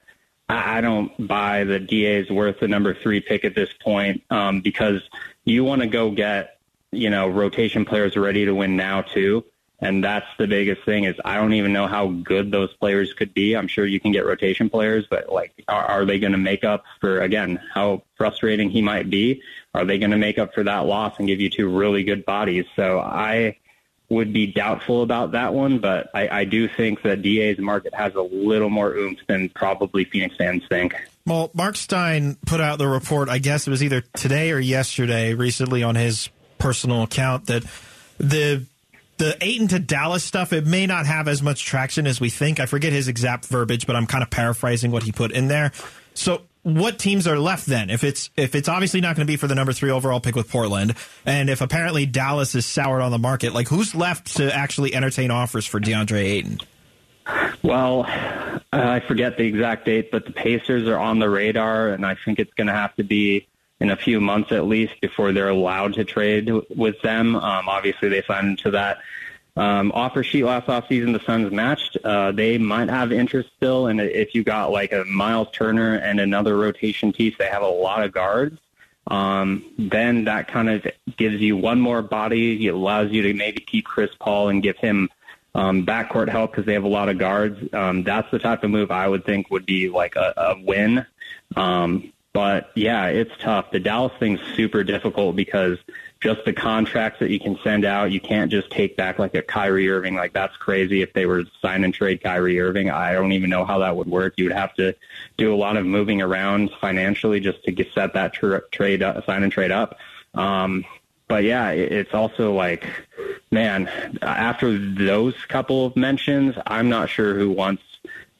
[0.50, 4.62] I, don't buy the DA is worth the number three pick at this point um,
[4.62, 5.02] because
[5.44, 6.60] you want to go get
[6.92, 9.44] you know rotation players ready to win now too.
[9.80, 13.34] And that's the biggest thing is I don't even know how good those players could
[13.34, 13.56] be.
[13.56, 16.64] I'm sure you can get rotation players, but like, are, are they going to make
[16.64, 19.42] up for again how frustrating he might be?
[19.76, 22.26] Are they going to make up for that loss and give you two really good
[22.26, 22.66] bodies?
[22.76, 23.58] So I
[24.10, 28.16] would be doubtful about that one, but I, I do think that DA's market has
[28.16, 30.96] a little more oomph than probably Phoenix fans think.
[31.26, 35.34] Well, Mark Stein put out the report, I guess it was either today or yesterday,
[35.34, 37.64] recently on his personal account, that
[38.18, 38.66] the
[39.18, 42.60] the Ayton to Dallas stuff, it may not have as much traction as we think.
[42.60, 45.72] I forget his exact verbiage, but I'm kind of paraphrasing what he put in there.
[46.14, 47.90] So what teams are left then?
[47.90, 50.36] If it's if it's obviously not going to be for the number three overall pick
[50.36, 54.54] with Portland, and if apparently Dallas is soured on the market, like who's left to
[54.54, 56.60] actually entertain offers for DeAndre Ayton?
[57.64, 62.06] Well, uh, I forget the exact date, but the Pacers are on the radar, and
[62.06, 63.48] I think it's going to have to be
[63.80, 67.36] in a few months at least before they're allowed to trade with them.
[67.36, 69.00] Um, obviously, they signed to that
[69.58, 71.14] um, offer sheet last offseason.
[71.14, 71.98] The Suns matched.
[72.04, 76.20] Uh, they might have interest still, and if you got like a Miles Turner and
[76.20, 78.60] another rotation piece, they have a lot of guards.
[79.08, 82.68] Um, then that kind of gives you one more body.
[82.68, 85.10] It allows you to maybe keep Chris Paul and give him
[85.56, 87.74] um, backcourt help because they have a lot of guards.
[87.74, 91.06] Um, that's the type of move I would think would be like a, a win.
[91.56, 93.72] Um, but yeah, it's tough.
[93.72, 95.80] The Dallas thing's super difficult because
[96.20, 99.42] just the contracts that you can send out, you can't just take back like a
[99.42, 100.14] Kyrie Irving.
[100.14, 101.02] Like that's crazy.
[101.02, 104.06] If they were sign and trade Kyrie Irving, I don't even know how that would
[104.06, 104.36] work.
[104.38, 104.94] You would have to
[105.38, 109.26] do a lot of moving around financially just to get set that tra- trade uh,
[109.26, 109.98] sign and trade up.
[110.36, 110.86] Um,
[111.28, 112.86] but yeah, it's also like,
[113.50, 113.90] man,
[114.22, 117.82] after those couple of mentions, I'm not sure who wants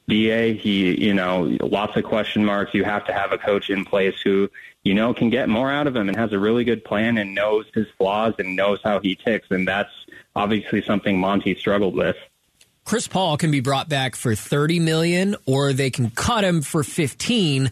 [0.08, 0.54] DA.
[0.54, 2.74] He, you know, lots of question marks.
[2.74, 4.50] You have to have a coach in place who,
[4.82, 7.34] you know, can get more out of him and has a really good plan and
[7.34, 9.48] knows his flaws and knows how he ticks.
[9.50, 9.92] And that's
[10.34, 12.16] obviously something Monty struggled with.
[12.84, 16.82] Chris Paul can be brought back for 30 million or they can cut him for
[16.82, 17.70] 15.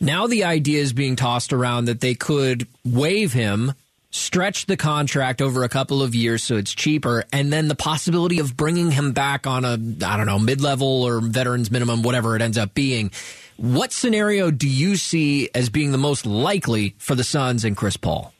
[0.00, 3.72] Now the idea is being tossed around that they could waive him
[4.16, 8.38] stretch the contract over a couple of years so it's cheaper, and then the possibility
[8.38, 9.72] of bringing him back on a,
[10.04, 13.10] I don't know, mid level or veterans minimum, whatever it ends up being.
[13.56, 17.96] What scenario do you see as being the most likely for the Suns and Chris
[17.96, 18.32] Paul?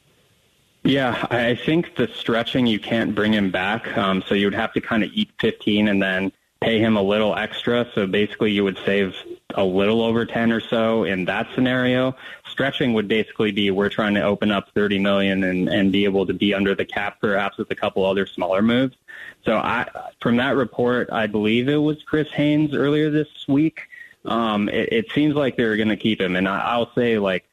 [0.87, 3.97] Yeah, I think the stretching, you can't bring him back.
[3.97, 7.03] Um, so you would have to kind of eat 15 and then pay him a
[7.03, 7.89] little extra.
[7.95, 9.17] So basically, you would save
[9.55, 12.15] a little over 10 or so in that scenario
[12.57, 16.25] stretching would basically be we're trying to open up 30 million and, and be able
[16.25, 18.97] to be under the cap perhaps with a couple other smaller moves.
[19.45, 19.87] So I,
[20.23, 23.83] from that report, I believe it was Chris Haynes earlier this week.
[24.25, 27.45] Um, it, it seems like they're going to keep him, and I, I'll say like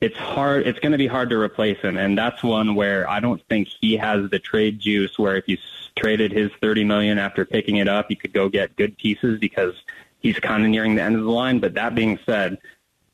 [0.00, 0.66] it's hard.
[0.66, 3.68] It's going to be hard to replace him, and that's one where I don't think
[3.68, 5.18] he has the trade juice.
[5.18, 5.58] Where if you
[5.96, 9.74] traded his 30 million after picking it up, you could go get good pieces because
[10.18, 11.60] he's kind of nearing the end of the line.
[11.60, 12.58] But that being said,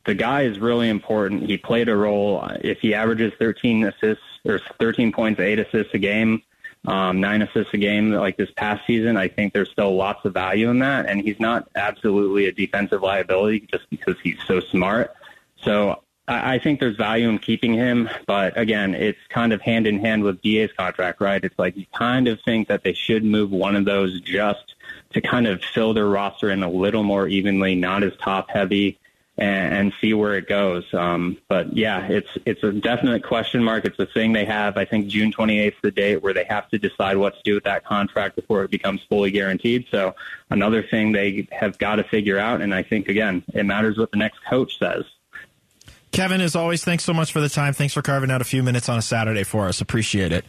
[0.04, 1.42] the guy is really important.
[1.42, 2.42] He played a role.
[2.62, 6.42] If he averages 13 assists or 13 points, eight assists a game,
[6.86, 10.32] um, nine assists a game like this past season, I think there's still lots of
[10.32, 11.06] value in that.
[11.06, 15.14] And he's not absolutely a defensive liability just because he's so smart.
[15.62, 18.08] So I, I think there's value in keeping him.
[18.26, 21.44] But again, it's kind of hand in hand with DA's contract, right?
[21.44, 24.74] It's like you kind of think that they should move one of those just
[25.10, 28.98] to kind of fill their roster in a little more evenly, not as top heavy
[29.40, 30.84] and, and see where it goes.
[30.92, 33.86] Um, but yeah, it's it's a definite question mark.
[33.86, 34.76] It's a thing they have.
[34.76, 37.54] I think June 28th is the date where they have to decide what to do
[37.54, 39.86] with that contract before it becomes fully guaranteed.
[39.90, 40.14] So
[40.50, 42.60] another thing they have got to figure out.
[42.60, 45.04] And I think again, it matters what the next coach says.
[46.12, 47.72] Kevin, as always, thanks so much for the time.
[47.72, 49.80] Thanks for carving out a few minutes on a Saturday for us.
[49.80, 50.44] Appreciate it.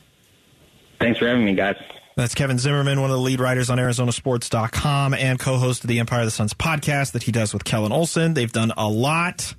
[1.00, 1.76] Thanks for having me, guys.
[2.16, 6.20] That's Kevin Zimmerman, one of the lead writers on ArizonaSports.com and co-host of the Empire
[6.20, 8.34] of the Suns podcast that he does with Kellen Olson.
[8.34, 9.56] They've done a lot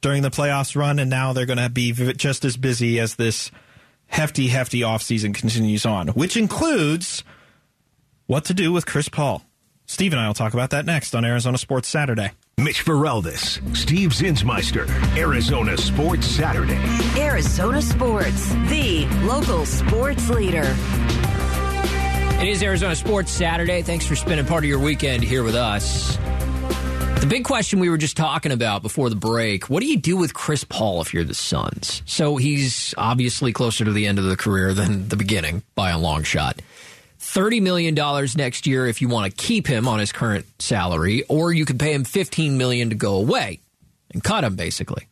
[0.00, 3.50] during the playoffs run, and now they're going to be just as busy as this
[4.06, 7.22] hefty, hefty offseason continues on, which includes
[8.26, 9.42] what to do with Chris Paul.
[9.86, 12.32] Steve and I will talk about that next on Arizona Sports Saturday.
[12.58, 16.78] Mitch Feraldis, Steve Zinsmeister, Arizona Sports Saturday.
[17.16, 20.74] Arizona Sports, the local sports leader.
[22.42, 23.82] It is Arizona Sports Saturday.
[23.82, 26.16] Thanks for spending part of your weekend here with us.
[27.20, 30.16] The big question we were just talking about before the break what do you do
[30.16, 32.02] with Chris Paul if you're the Suns?
[32.04, 35.98] So he's obviously closer to the end of the career than the beginning by a
[36.00, 36.60] long shot.
[37.20, 37.94] $30 million
[38.36, 41.78] next year if you want to keep him on his current salary, or you could
[41.78, 43.60] pay him 15 million to go away
[44.12, 45.06] and cut him, basically.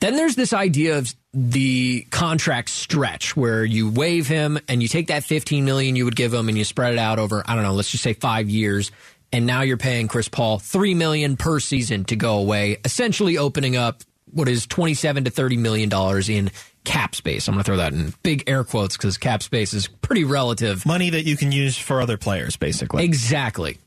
[0.00, 5.08] Then there's this idea of the contract stretch where you waive him and you take
[5.08, 7.62] that 15 million you would give him and you spread it out over I don't
[7.62, 8.90] know, let's just say 5 years
[9.32, 13.76] and now you're paying Chris Paul 3 million per season to go away, essentially opening
[13.76, 16.50] up what is 27 to 30 million dollars in
[16.84, 17.46] cap space.
[17.46, 20.84] I'm going to throw that in big air quotes cuz cap space is pretty relative.
[20.86, 23.04] Money that you can use for other players, basically.
[23.04, 23.78] Exactly.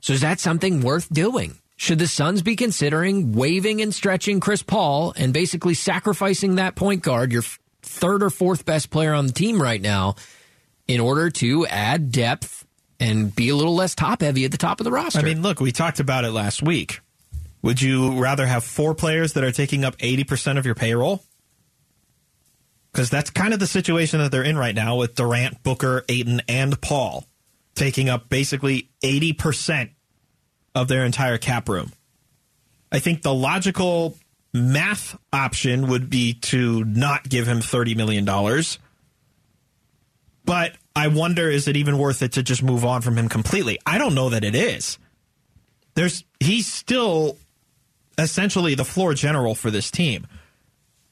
[0.00, 1.58] So is that something worth doing?
[1.80, 7.02] Should the Suns be considering waiving and stretching Chris Paul and basically sacrificing that point
[7.02, 7.40] guard, your
[7.80, 10.16] third or fourth best player on the team right now,
[10.86, 12.66] in order to add depth
[13.00, 15.20] and be a little less top heavy at the top of the roster?
[15.20, 17.00] I mean, look, we talked about it last week.
[17.62, 21.24] Would you rather have four players that are taking up 80% of your payroll?
[22.92, 26.42] Because that's kind of the situation that they're in right now with Durant, Booker, Ayton,
[26.46, 27.24] and Paul
[27.74, 29.92] taking up basically 80%
[30.74, 31.92] of their entire cap room.
[32.92, 34.16] I think the logical
[34.52, 38.24] math option would be to not give him $30 million.
[40.44, 43.78] But I wonder is it even worth it to just move on from him completely?
[43.86, 44.98] I don't know that it is.
[45.94, 47.36] There's he's still
[48.18, 50.26] essentially the floor general for this team.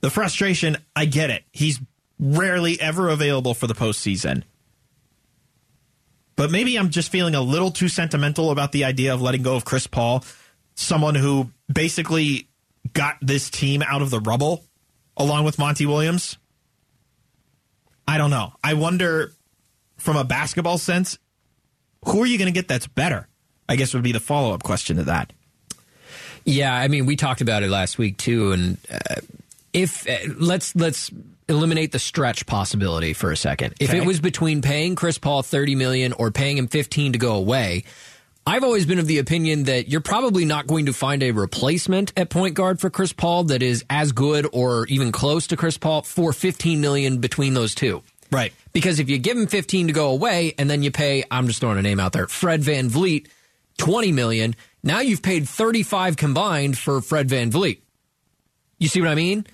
[0.01, 1.45] The frustration, I get it.
[1.53, 1.81] He's
[2.19, 4.45] rarely ever available for the postseason.
[6.39, 9.57] But maybe I'm just feeling a little too sentimental about the idea of letting go
[9.57, 10.25] of Chris Paul,
[10.77, 12.47] someone who basically
[12.93, 14.63] got this team out of the rubble
[15.17, 16.39] along with Monty Williams.
[18.07, 18.53] I don't know.
[18.63, 19.33] I wonder
[19.97, 21.19] from a basketball sense,
[22.05, 23.27] who are you going to get that's better?
[23.69, 25.33] I guess would be the follow up question to that.
[26.45, 29.17] Yeah, I mean, we talked about it last week too, and uh,
[29.73, 31.11] if uh, let's let's
[31.49, 33.75] eliminate the stretch possibility for a second.
[33.81, 33.99] If Okay.
[33.99, 37.85] it was between paying Chris Paul 30 million or paying him 15 to go away,
[38.47, 42.13] I've always been of the opinion that you're probably not going to find a replacement
[42.17, 45.77] at point guard for Chris Paul that is as good or even close to Chris
[45.77, 48.03] Paul for 15 million between those two.
[48.31, 48.53] Right.
[48.73, 51.61] Because if you give him 15 to go away and then you pay, I'm just
[51.61, 53.27] throwing a name out there, Fred VanVleet
[53.79, 57.81] 20 million, now you've paid 35 combined for Fred VanVleet.
[58.79, 59.47] You see what I mean?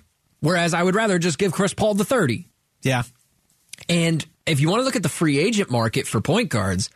[0.45, 2.47] Whereas I would rather just give Chris Paul the 30.
[2.83, 3.05] Yeah.
[3.89, 6.91] And if you want to look at the free agent market for point guards,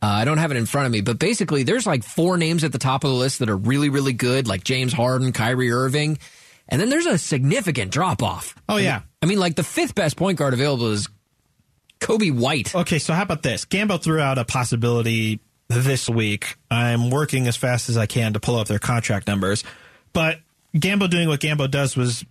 [0.00, 2.64] uh, I don't have it in front of me, but basically there's like four names
[2.64, 5.70] at the top of the list that are really, really good, like James Harden, Kyrie
[5.70, 6.18] Irving.
[6.66, 8.54] And then there's a significant drop off.
[8.70, 9.02] Oh, yeah.
[9.22, 11.06] I mean, like the fifth best point guard available is
[12.00, 12.74] Coby White.
[12.74, 13.66] Okay, so how about this?
[13.66, 16.56] Gambo threw out a possibility this week.
[16.70, 19.62] I'm working as fast as I can to pull up their contract numbers,
[20.14, 20.38] but
[20.74, 22.24] Gambo doing what Gambo does was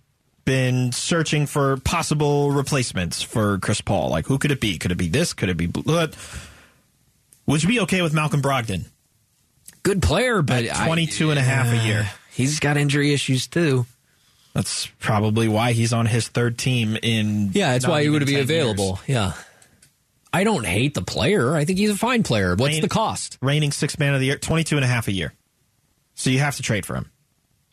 [0.44, 4.10] been searching for possible replacements for Chris Paul.
[4.10, 4.78] Like, who could it be?
[4.78, 5.32] Could it be this?
[5.32, 5.66] Could it be?
[5.66, 6.14] What?
[7.46, 8.86] Would you be okay with Malcolm Brogdon?
[9.82, 12.08] Good player, but At 22 and a half a year.
[12.32, 13.86] He's got injury issues too.
[14.54, 17.50] That's probably why he's on his third team in.
[17.52, 19.00] Yeah, that's why he would be available.
[19.06, 19.08] years.
[19.08, 19.32] Yeah.
[20.32, 21.54] I don't hate the player.
[21.54, 22.50] I think he's a fine player.
[22.56, 23.38] What's Wayne- the cost?
[23.40, 25.32] Reigning six man of the year, 22 and a half a year.
[26.14, 27.10] So you have to trade for him.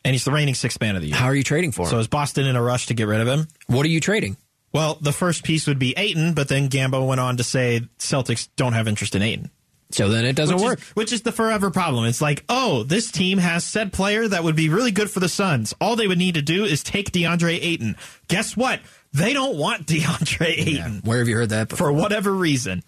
[0.04, 1.16] And he's the reigning sixth man of the year.
[1.16, 1.90] How are you trading for him?
[1.90, 3.46] So is Boston in a rush to get rid of him?
[3.66, 4.36] what are you trading?
[4.72, 8.48] Well, the first piece would be Ayton, but then Gambo went on to say Celtics
[8.56, 9.50] don't have interest in Ayton.
[9.90, 10.78] So then it doesn't Which work.
[10.80, 12.06] is, which is the forever problem.
[12.06, 15.28] It's like, oh, this team has said player that would be really good for the
[15.28, 15.74] Suns.
[15.82, 17.96] All they would need to do is take DeAndre Ayton.
[18.28, 18.80] Guess what?
[19.12, 21.88] They don't want DeAndre Ayton Where have you heard that before?
[21.88, 22.82] for whatever reason.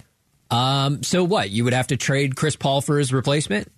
[0.50, 1.50] Um, so what?
[1.50, 3.70] You would have to trade Chris Paul for his replacement?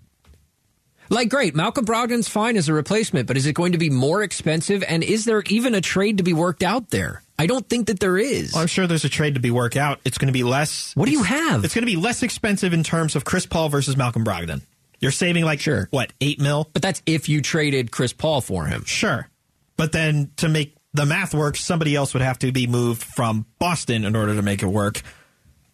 [1.09, 4.23] Like, great, Malcolm Brogdon's fine as a replacement, but is it going to be more
[4.23, 4.83] expensive?
[4.89, 7.23] And is there even a trade to be worked out there?
[7.39, 8.53] I don't think that there is.
[8.53, 10.01] Well, I'm sure there's a trade to be worked out.
[10.05, 10.95] It's going to be less.
[10.97, 11.65] What do you have?
[11.65, 14.63] It's going to be less expensive in terms of Chris Paul versus Malcolm Brogdon.
[14.99, 15.89] You're saving like Sure.
[15.91, 16.71] what eight mil?
[16.73, 18.85] but that's if you traded Chris Paul for him.
[18.85, 19.29] Sure,
[19.77, 23.45] but then to make the math work, somebody else would have to be moved from
[23.59, 25.03] Boston in order to make it work.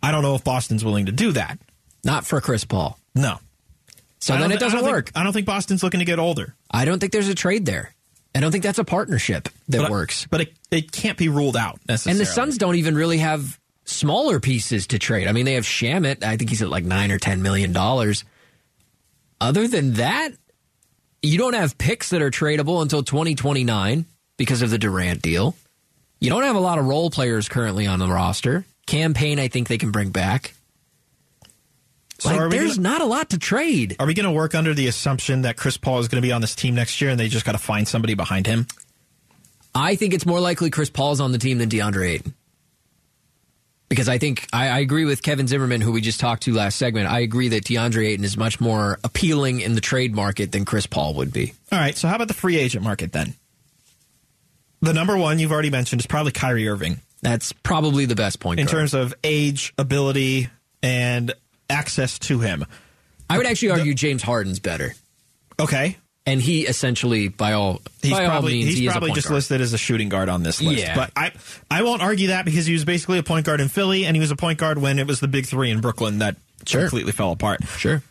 [0.02, 1.60] I don't know if Boston's willing to do that.
[2.04, 2.98] Not for Chris Paul.
[3.14, 3.38] No.
[4.22, 5.10] So then it doesn't think- work.
[5.14, 6.54] I don't think Boston's looking to get older.
[6.70, 7.92] I don't think there's a trade there.
[8.34, 10.26] I don't think that's a partnership that but works.
[10.30, 12.18] but it, it can't be ruled out necessarily.
[12.18, 15.26] And the Suns don't even really have smaller pieces to trade.
[15.26, 16.22] I mean, they have Shamet.
[16.22, 18.24] I think he's at like nine or ten million dollars.
[19.40, 20.30] Other than that,
[21.24, 24.06] You don't have picks that are tradable until 2029
[24.38, 25.54] because of the Durant deal.
[26.20, 28.64] You don't have a lot of role players currently on the roster.
[28.86, 30.54] Campaign, I think they can bring back.
[32.22, 33.96] So like, there's gonna- not a lot to trade.
[33.98, 36.32] Are we going to work under the assumption that Chris Paul is going to be
[36.32, 38.66] on this team next year and they just got to find somebody behind him?
[39.74, 42.34] I think it's more likely Chris Paul's on the team than DeAndre Ayton.
[43.88, 46.78] Because I think I, I agree with Kevin Zimmerman, who we just talked to last
[46.78, 47.08] segment.
[47.10, 50.86] I agree that DeAndre Ayton is much more appealing in the trade market than Chris
[50.86, 51.52] Paul would be.
[51.70, 53.34] All right, so how about the free agent market then?
[54.80, 58.60] The number one you've already mentioned is probably Kyrie Irving That's probably the best point
[58.60, 58.78] in guard.
[58.78, 60.48] terms of age, ability,
[60.82, 61.32] and
[61.72, 62.64] access to him.
[63.28, 64.94] I would actually argue James Harden's better,
[65.58, 68.92] Okay, and he essentially, by all he's by probably all means, he's he is a
[68.92, 69.34] probably just guard.
[69.36, 70.78] listed as a shooting guard on this list.
[70.82, 70.94] Yeah.
[70.94, 71.32] But I
[71.70, 74.20] I won't argue that because he was basically a point guard in Philly and he
[74.20, 76.82] was a point guard when it was the big three in Brooklyn that Sure.
[76.82, 77.64] completely fell apart.
[77.78, 78.02] Sure.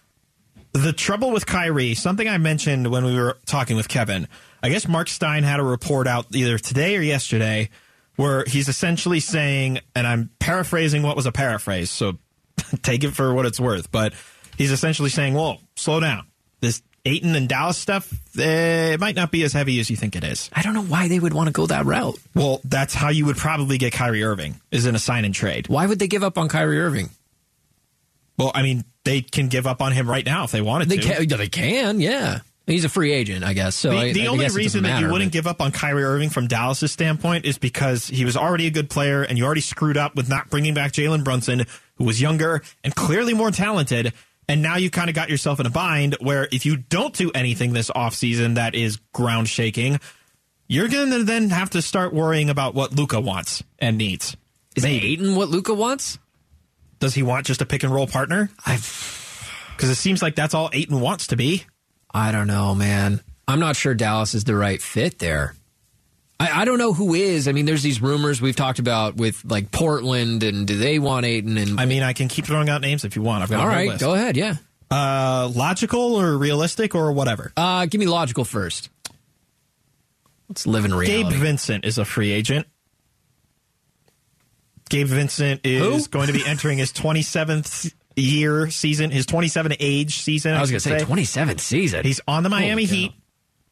[0.74, 4.28] The trouble with Kyrie, something I mentioned when we were talking with Kevin,
[4.64, 7.70] I guess Marc Stein had a report out either today or yesterday
[8.16, 12.18] where he's essentially saying, and I'm paraphrasing what was a paraphrase, so
[12.84, 14.14] take it for what it's worth, but
[14.58, 16.28] he's essentially saying, "Well, slow down.
[16.62, 20.16] This Ayton and Dallas stuff, eh, it might not be as heavy as you think
[20.16, 20.50] it is.
[20.54, 22.20] I don't know why they would want to go that route.
[22.36, 25.68] Well, that's how you would probably get Kyrie Irving, is in a sign and trade.
[25.68, 27.10] Why would they give up on Kyrie Irving?
[28.38, 30.98] Well, I mean, they can give up on him right now if they wanted They
[30.98, 31.26] to.
[31.26, 31.38] can.
[31.38, 32.00] They can.
[32.00, 32.40] Yeah.
[32.68, 33.76] He's a free agent, I guess.
[33.76, 35.48] So The, I, the I only guess it doesn't reason that you wouldn't but- give
[35.48, 39.24] up on Kyrie Irving from Dallas's standpoint is because he was already a good player
[39.24, 41.66] and you already screwed up with not bringing back Jalen Brunson,
[42.02, 44.14] who was younger and clearly more talented.
[44.50, 47.32] And now you kind of got yourself in a bind where if you don't do
[47.36, 50.00] anything this offseason that is ground shaking,
[50.68, 54.36] you're going to then have to start worrying about what Luka wants and needs.
[54.76, 56.18] Is Ayton what Luka wants?
[57.00, 58.50] Does he want just a pick and roll partner?
[58.66, 61.66] Because it seems like that's all Ayton wants to be.
[62.12, 63.22] I don't know, man.
[63.48, 65.56] I'm not sure Dallas is the right fit there.
[66.42, 67.48] I, I don't know who is.
[67.48, 71.26] I mean, there's these rumors we've talked about with like Portland, and do they want
[71.26, 71.58] Ayton?
[71.58, 73.44] And I mean, I can keep throwing out names if you want.
[73.44, 74.00] I've got all right, list.
[74.02, 74.36] go ahead.
[74.36, 74.56] Yeah.
[74.90, 77.54] Uh, logical or realistic or whatever.
[77.56, 78.90] Uh, give me logical first.
[80.50, 81.38] Let's live in Gabe reality.
[81.38, 82.68] Vincent is a free agent.
[84.90, 86.10] Gabe Vincent is Who?
[86.10, 90.54] going to be entering his 27th year season, his 27 age season.
[90.54, 92.04] I was going to say 27th season.
[92.04, 92.98] He's on the Miami Holy.
[92.98, 93.14] Heat.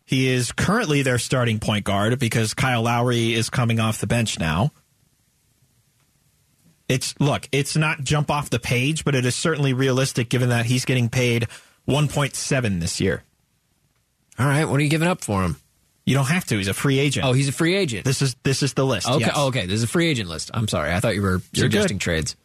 [0.10, 4.40] He is currently their starting point guard because Kyle Lowry is coming off the bench
[4.40, 4.72] now.
[6.88, 10.66] It's look, it's not jump off the page, but it is certainly realistic given that
[10.66, 11.46] he's getting paid
[11.88, 13.24] 1.7 this year.
[14.40, 15.58] All right, what are you giving up for him?
[16.06, 16.58] You don't have to.
[16.58, 17.28] He's a free agent.
[17.28, 18.04] Oh, he's a free agent.
[18.04, 19.08] this is this is the list.
[19.08, 19.34] Okay, yes.
[19.36, 19.68] oh, okay.
[19.68, 20.50] There's a free agent list.
[20.56, 20.92] I'm sorry.
[20.92, 22.04] I thought you were You're suggesting good.
[22.04, 22.36] trades.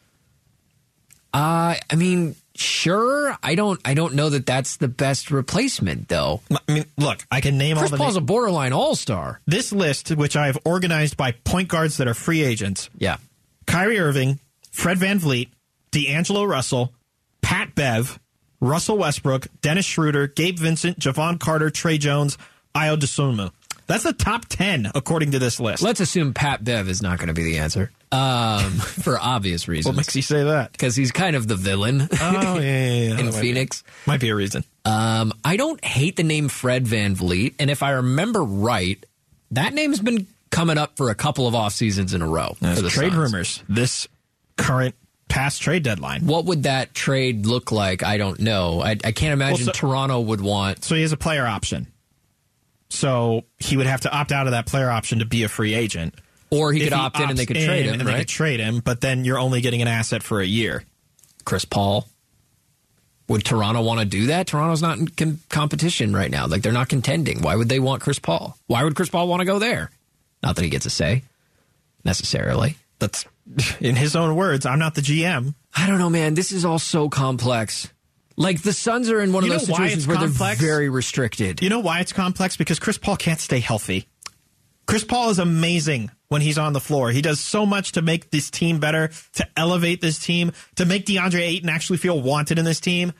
[1.32, 3.36] Uh, I mean, sure.
[3.42, 3.80] I don't.
[3.84, 6.40] I don't know that that's the best replacement, though.
[6.68, 9.40] I mean, look, I can name Chris all the Paul's na- a borderline all star.
[9.46, 13.16] this list, which I've organized by point guards that are free agents: Yeah.
[13.66, 14.38] Kyrie Irving,
[14.72, 15.48] Fred VanVleet,
[15.90, 16.92] D'Angelo Russell,
[17.42, 18.18] Pat Bev,
[18.60, 22.36] Russell Westbrook, Dennis Schroeder, Gabe Vincent, Jevon Carter, Tre Jones,
[22.74, 23.50] Ayo Dosunmu.
[23.86, 25.82] That's the top ten according to this list.
[25.82, 29.86] Let's assume Pat Bev is not going to be the answer, um, for obvious reasons.
[29.86, 30.72] what makes you say that?
[30.72, 33.10] Because he's kind of the villain Oh yeah, yeah, yeah.
[33.18, 33.84] in might be- Phoenix.
[34.06, 34.64] might be a reason.
[34.84, 39.04] Um, I don't hate the name Fred VanVleet, and if I remember right,
[39.50, 42.54] that name's been coming up for a couple of off seasons in a row.
[42.60, 43.16] for the trade Suns.
[43.16, 43.62] rumors.
[43.68, 44.06] This
[44.56, 44.94] current
[45.28, 46.26] past trade deadline.
[46.26, 48.02] What would that trade look like?
[48.04, 48.80] I don't know.
[48.80, 50.84] I, I can't imagine so- Toronto would want.
[50.84, 51.88] So he has a player option.
[52.94, 55.74] So he would have to opt out of that player option to be a free
[55.74, 56.14] agent.
[56.50, 58.60] Or he If could opt in and they could trade him, and they could trade
[58.60, 60.84] him, but then you're only getting an asset for a year.
[61.44, 62.06] Chris Paul.
[63.26, 64.46] Would Toronto want to do that?
[64.46, 66.46] Toronto's not in com- competition right now.
[66.46, 67.40] Like they're not contending.
[67.40, 68.56] Why would they want Chris Paul?
[68.66, 69.90] Why would Chris Paul want to go there?
[70.42, 71.22] Not that he gets a say
[72.04, 72.76] necessarily.
[72.98, 73.24] That's
[73.80, 74.66] in his own words.
[74.66, 75.54] I'm not the GM.
[75.74, 76.34] I don't know, man.
[76.34, 77.90] This is all so complex.
[78.36, 80.58] Like the Suns are in one You of those situations where complex?
[80.60, 81.62] they're very restricted.
[81.62, 82.56] You know why it's complex?
[82.56, 84.08] Because Chris Paul can't stay healthy.
[84.86, 87.10] Chris Paul is amazing when he's on the floor.
[87.10, 91.06] He does so much to make this team better, to elevate this team, to make
[91.06, 93.12] DeAndre Ayton actually feel wanted in this team.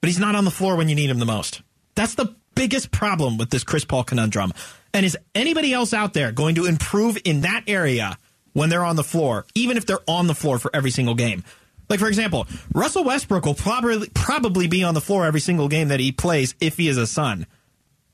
[0.00, 1.62] But he's not on the floor when you need him the most.
[1.94, 4.52] That's the biggest problem with this Chris Paul conundrum.
[4.94, 8.16] And is anybody else out there going to improve in that area
[8.52, 11.44] when they're on the floor, even if they're on the floor for every single game?
[11.88, 15.88] Like, for example, Russell Westbrook will probably probably be on the floor every single game
[15.88, 17.46] that he plays if he is a Sun.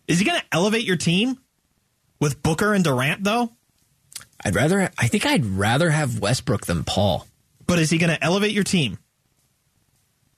[0.07, 1.39] Is he going to elevate your team
[2.21, 3.51] with Booker and Durant, though?
[4.45, 4.91] I'd rather.
[4.99, 7.27] I think I'd rather have Westbrook than Paul.
[7.67, 8.99] But is he going to elevate your team?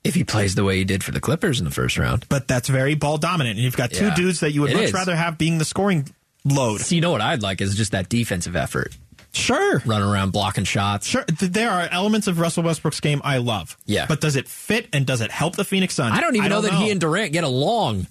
[0.03, 2.25] If he plays the way he did for the Clippers in the first round.
[2.29, 3.57] But that's very ball dominant.
[3.57, 4.15] And you've got two Yeah.
[4.15, 4.93] dudes that you would much is.
[4.93, 6.07] rather have being the scoring
[6.45, 6.79] load.
[6.79, 8.95] So you know what I'd like is just that defensive effort.
[9.33, 9.81] Sure.
[9.85, 11.07] Running around blocking shots.
[11.07, 13.77] Sure, there are elements of Russell Westbrook's game I love.
[13.85, 14.05] Yeah.
[14.07, 16.17] but does it fit and does it help the Phoenix Suns?
[16.17, 18.07] I don't even know that he and Durant get along.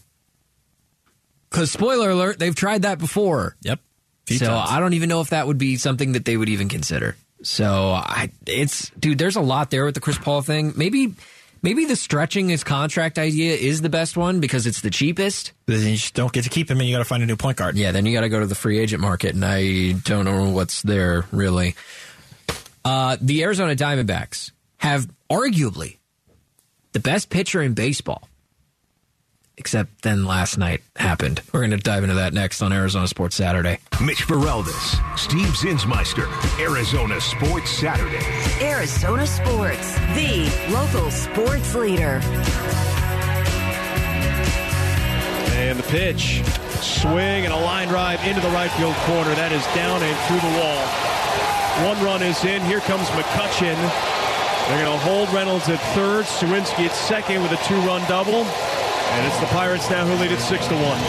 [1.50, 3.56] Because spoiler alert, they've tried that before.
[3.62, 3.80] Yep.
[4.26, 4.70] Few so times.
[4.70, 7.16] I don't even know if that would be something that they would even consider.
[7.42, 10.72] So I, it's dude, there's a lot there with the Chris Paul thing.
[10.76, 11.14] Maybe,
[11.66, 15.52] maybe the stretching his contract idea is the best one because it's the cheapest.
[15.66, 17.34] Then you just don't get to keep him, and you got to find a new
[17.34, 17.76] point guard.
[17.76, 20.50] Yeah, then you got to go to the free agent market, and I don't know
[20.50, 21.74] what's there really.
[22.84, 25.96] Uh, the Arizona Diamondbacks have arguably
[26.92, 28.28] the best pitcher in baseball.
[29.58, 31.40] Except then last night happened.
[31.52, 33.78] We're going to dive into that next on Arizona Sports Saturday.
[34.04, 36.28] Mitch Bareldes, Steve Zinsmeister,
[36.60, 38.20] Arizona Sports Saturday.
[38.62, 42.20] Arizona Sports, the local sports leader.
[45.56, 46.44] And the pitch,
[46.82, 49.34] swing and a line drive into the right field corner.
[49.34, 50.84] That is down and through the wall.
[51.88, 52.62] One run is in.
[52.66, 53.76] Here comes McCutcheon.
[54.68, 56.26] They're going to hold Reynolds at third.
[56.26, 58.44] Suwinski at second with a two-run double.
[59.12, 61.00] And it's the Pirates now who lead it six to one.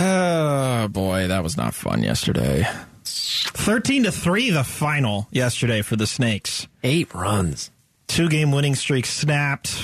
[0.00, 2.66] Oh boy, that was not fun yesterday.
[3.04, 6.66] Thirteen to three, the final yesterday for the Snakes.
[6.82, 7.70] Eight runs.
[8.06, 9.82] Two game winning streak snapped.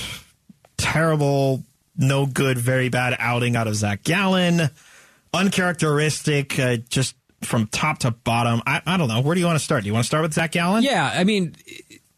[0.76, 1.62] Terrible,
[1.96, 4.70] no good, very bad outing out of Zach Gallen.
[5.32, 8.62] Uncharacteristic, uh, just from top to bottom.
[8.66, 9.20] I, I don't know.
[9.20, 9.82] Where do you want to start?
[9.84, 10.82] Do you want to start with Zach Gallen?
[10.82, 11.54] Yeah, I mean,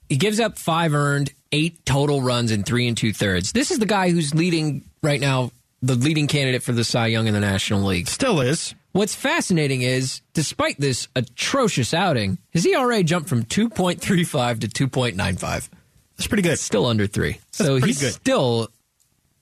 [0.09, 3.53] he gives up five earned, eight total runs in three and two thirds.
[3.53, 5.51] This is the guy who's leading right now,
[5.83, 8.09] the leading candidate for the Cy Young in the National League.
[8.09, 8.75] Still is.
[8.93, 15.69] What's fascinating is, despite this atrocious outing, his ERA jumped from 2.35 to 2.95.
[16.17, 16.59] That's pretty good.
[16.59, 17.39] Still under three.
[17.53, 18.13] so he's good.
[18.13, 18.69] still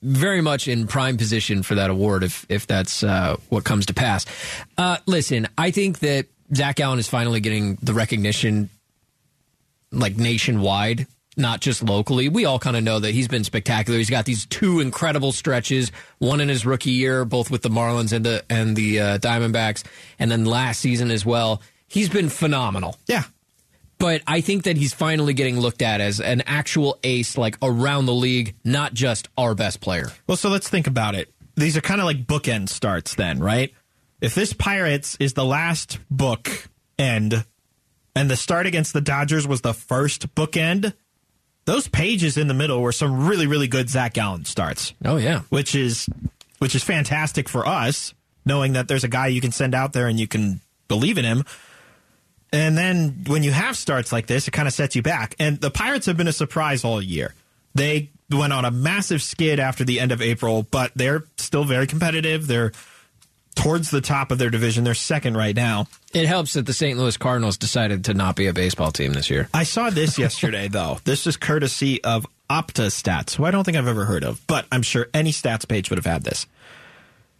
[0.01, 3.93] very much in prime position for that award if if that's uh, what comes to
[3.93, 4.25] pass.
[4.77, 8.69] Uh, listen, I think that Zach Gallen is finally getting the recognition
[9.91, 11.05] like nationwide,
[11.37, 12.27] not just locally.
[12.29, 13.97] We all kind of know that he's been spectacular.
[13.97, 18.11] He's got these two incredible stretches, one in his rookie year, both with the Marlins
[18.11, 19.83] and the and the uh, Diamondbacks,
[20.19, 21.61] and then last season as well.
[21.87, 23.23] He's been phenomenal Yeah.
[23.97, 28.05] but I think that he's finally getting looked at as an actual ace, like around
[28.05, 30.09] the league, not just our best player.
[30.27, 31.33] Well, so let's think about it.
[31.57, 33.73] These are kind of like bookend starts, then, right?
[34.21, 37.43] If this Pirates is the last book end,
[38.15, 40.93] and the start against the Dodgers was the first bookend,
[41.65, 45.41] those pages in the middle were some really, really good Zach Gallen starts, Oh yeah,
[45.49, 46.07] which is
[46.59, 48.13] which is fantastic for us,
[48.45, 51.25] knowing that there's a guy you can send out there and you can believe in
[51.25, 51.43] him.
[52.53, 55.35] And then when you have starts like this, it kind of sets you back.
[55.39, 57.33] And the Pirates have been a surprise all year.
[57.73, 61.87] They went on a massive skid after the end of April, but they're still very
[61.87, 62.47] competitive.
[62.47, 62.73] They're
[63.55, 64.83] towards the top of their division.
[64.83, 65.87] They're second right now.
[66.13, 66.97] it helps that the St.
[66.97, 69.49] Louis Cardinals decided to not be a baseball team this year.
[69.53, 70.99] I saw this yesterday, though.
[71.03, 74.65] This is courtesy of Opta Stats, who I don't think I've ever heard of, but
[74.71, 76.45] I'm sure any stats page would have had this.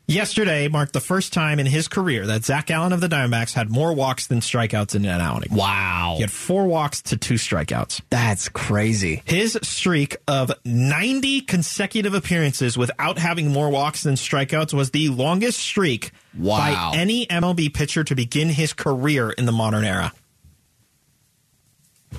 [0.08, 3.70] Yesterday marked the first time in his career that Zach Gallen of the Diamondbacks had
[3.70, 5.54] more walks than strikeouts in an outing.
[5.56, 8.02] Wow, He had four walks to two strikeouts.
[8.10, 9.22] that's crazy.
[9.24, 15.60] His streak of 90 consecutive appearances without having more walks than strikeouts was the longest
[15.60, 16.58] streak Wow.
[16.92, 20.12] by any MLB pitcher to begin his career in the modern era.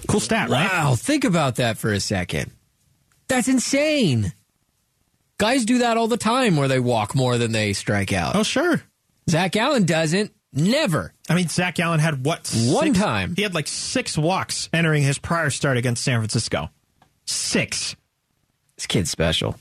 [0.08, 0.70] Cool stat, right?
[0.72, 2.52] Wow, think about that for a second.
[3.28, 4.32] That's insane.
[5.42, 8.36] Guys do that all the time, where they walk more than they strike out.
[8.36, 8.80] Oh, sure.
[9.28, 10.30] Zach Gallen doesn't.
[10.52, 11.12] Never.
[11.28, 12.48] I mean, Zach Gallen had what?
[12.68, 13.34] One six- time.
[13.34, 16.70] He had like six walks entering his prior start against San Francisco.
[17.24, 17.96] Six.
[18.76, 19.56] This kid's special.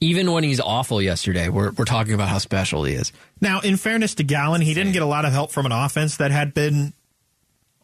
[0.00, 3.12] Even when he's awful yesterday, we're, we're talking about how special he is.
[3.38, 6.16] Now, in fairness to Gallen, he didn't get a lot of help from an offense
[6.16, 6.94] that had been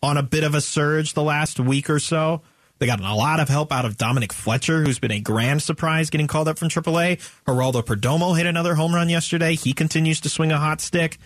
[0.02, 2.40] on a bit of a surge the last week or so.
[2.82, 6.10] They got a lot of help out of Dominic Fletcher, who's been a grand surprise
[6.10, 7.20] getting called up from AAA.
[7.46, 9.54] Geraldo Perdomo hit another home run yesterday.
[9.54, 11.18] He continues to swing a hot stick.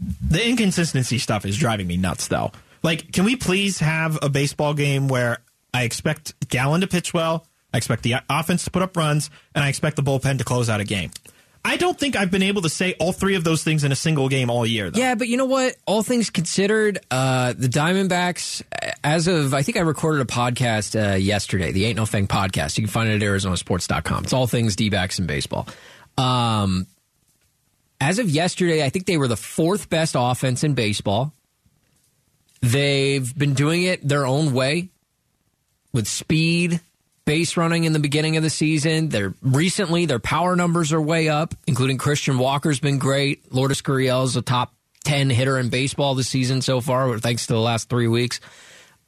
[0.00, 2.52] The inconsistency stuff is driving me nuts, though.
[2.84, 5.38] Like, can we please have a baseball game where
[5.74, 7.44] I expect Gallen to pitch well,
[7.74, 10.70] I expect the offense to put up runs, and I expect the bullpen to close
[10.70, 11.10] out a game?
[11.66, 13.96] I don't think I've been able to say all three of those things in a
[13.96, 15.00] single game all year, though.
[15.00, 15.74] Yeah, but you know what?
[15.84, 18.62] All things considered, uh, the Diamondbacks,
[19.02, 22.78] as of, I think I recorded a podcast uh, yesterday, the Ain't No Thing podcast.
[22.78, 24.22] You can find it at ArizonaSports.com.
[24.22, 25.66] It's all things D backs and baseball.
[26.16, 26.86] Um,
[28.00, 31.32] as of yesterday, I think they were the fourth best offense in baseball.
[32.60, 34.90] They've been doing it their own way
[35.92, 36.80] with speed
[37.26, 39.10] base running in the beginning of the season.
[39.10, 43.52] They're recently their power numbers are way up, including Christian Walker's been great.
[43.52, 44.72] Lourdes Gurriel is a top
[45.04, 48.40] ten hitter in baseball this season so far, thanks to the last three weeks.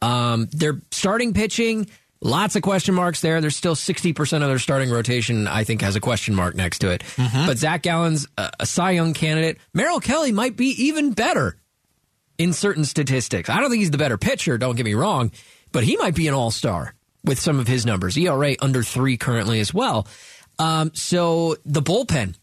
[0.03, 1.89] Um, their starting pitching,
[2.21, 3.41] lots of question marks there.
[3.41, 6.91] There's still 60% of their starting rotation, I think, has a question mark next to
[6.91, 7.03] it.
[7.47, 9.59] But Zach Gallen's a, a Cy Young candidate.
[9.75, 11.57] Merrill Kelly might be even better
[12.37, 13.49] in certain statistics.
[13.49, 15.33] I don't think he's the better pitcher, don't get me wrong,
[15.73, 16.95] but he might be an all star
[17.25, 18.17] with some of his numbers.
[18.17, 20.07] ERA under three currently as well.
[20.59, 22.37] Um, so the bullpen,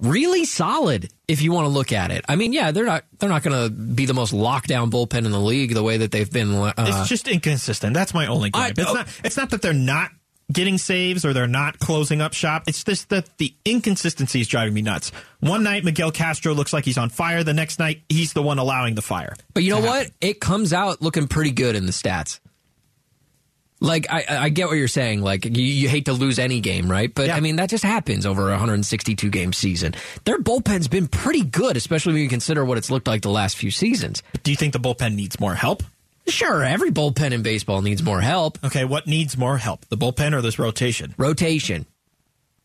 [0.00, 2.24] really solid if you want to look at it.
[2.28, 5.32] I mean, yeah, they're not they're not going to be the most lockdown bullpen in
[5.32, 6.54] the league the way that they've been.
[6.54, 7.94] Uh, It's just inconsistent.
[7.94, 8.78] That's my only gripe.
[8.78, 8.94] I- it's oh.
[8.94, 9.20] not.
[9.24, 10.10] It's not that they're not
[10.52, 12.64] getting saves or they're not closing up shop.
[12.66, 15.10] It's just that the inconsistency is driving me nuts.
[15.40, 17.42] One night Miguel Castro looks like he's on fire.
[17.42, 19.36] The next night he's the one allowing the fire.
[19.54, 19.96] But you know what?
[19.96, 20.12] happen.
[20.20, 22.40] It comes out looking pretty good in the stats.
[23.84, 25.20] Like I, I get what you're saying.
[25.20, 27.12] Like you, you hate to lose any game, right?
[27.14, 27.36] But Yeah.
[27.36, 29.94] I mean that just happens over a 162 game season.
[30.24, 33.56] Their bullpen's been pretty good, especially when you consider what it's looked like the last
[33.56, 34.22] few seasons.
[34.42, 35.82] Do you think the bullpen needs more help?
[36.26, 38.58] Sure, every bullpen in baseball needs more help.
[38.64, 39.84] Okay, what needs more help?
[39.90, 41.14] The bullpen or this rotation?
[41.18, 41.84] Rotation,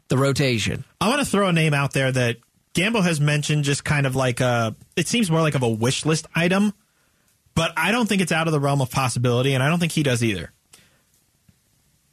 [0.07, 0.85] the rotation.
[1.01, 2.37] I want to throw a name out there that
[2.73, 4.73] Gamble has mentioned, just kind of like a.
[4.95, 6.71] It seems more like of a wish list item,
[7.55, 9.91] but I don't think it's out of the realm of possibility, and I don't think
[9.91, 10.53] he does either.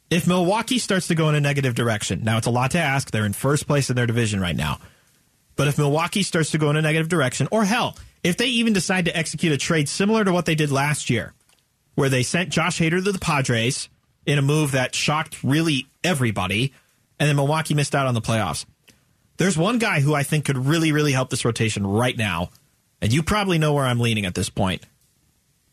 [0.09, 3.11] If Milwaukee starts to go in a negative direction, now it's a lot to ask.
[3.11, 4.79] They're in first place in their division right now.
[5.57, 8.71] But if Milwaukee starts to go in a negative direction, or hell, if they even
[8.71, 11.33] decide to execute a trade similar to what they did last year,
[11.95, 13.89] where they sent Josh Hader to the Padres
[14.25, 16.73] in a move that shocked really everybody,
[17.19, 18.65] and then Milwaukee missed out on the playoffs.
[19.37, 22.51] There's one guy who I think could really, really help this rotation right now,
[23.01, 24.83] and you probably know where I'm leaning at this point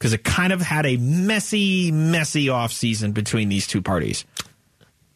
[0.05, 4.27] because it kind of had a messy, messy offseason between these two parties.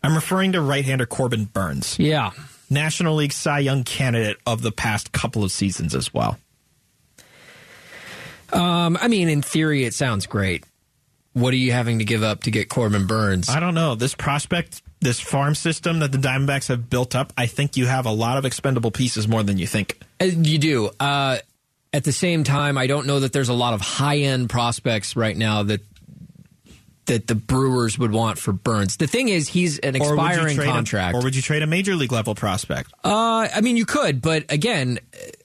[0.03, 2.31] I'm referring to right-hander Corbin Burnes, Yeah.
[2.71, 6.39] National League Cy Young candidate of the past couple of seasons as well.
[8.51, 10.65] Um, I mean, in theory, it sounds great.
[11.35, 13.51] What are you having to give up to get Corbin Burnes?
[13.51, 13.95] I don't know.
[13.95, 18.07] This prospect, this farm system that the Diamondbacks have built up, I think you have
[18.07, 20.01] a lot of expendable pieces more than you think.
[20.19, 20.91] Uh, You do.
[20.99, 21.39] Uh,
[21.93, 25.17] at the same time, I don't know that there's a lot of high end prospects
[25.17, 25.81] right now that
[27.07, 28.99] that the Brewers would want for Burnes.
[28.99, 31.17] The thing is, he's an expiring trade a- contract.
[31.17, 32.93] or would you trade a major league level prospect?
[33.03, 34.99] Uh, I mean, you could, but again,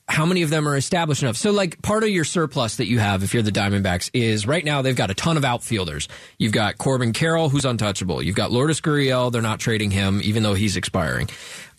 [0.09, 1.37] how many of them are established enough?
[1.37, 4.63] So, like, part of your surplus that you have if you're the Diamondbacks is right
[4.63, 6.09] now they've got a ton of outfielders.
[6.37, 8.21] You've got Corbin Carroll, who's untouchable.
[8.21, 9.31] You've got Lourdes Gurriel.
[9.31, 11.29] They're not trading him, even though he's expiring.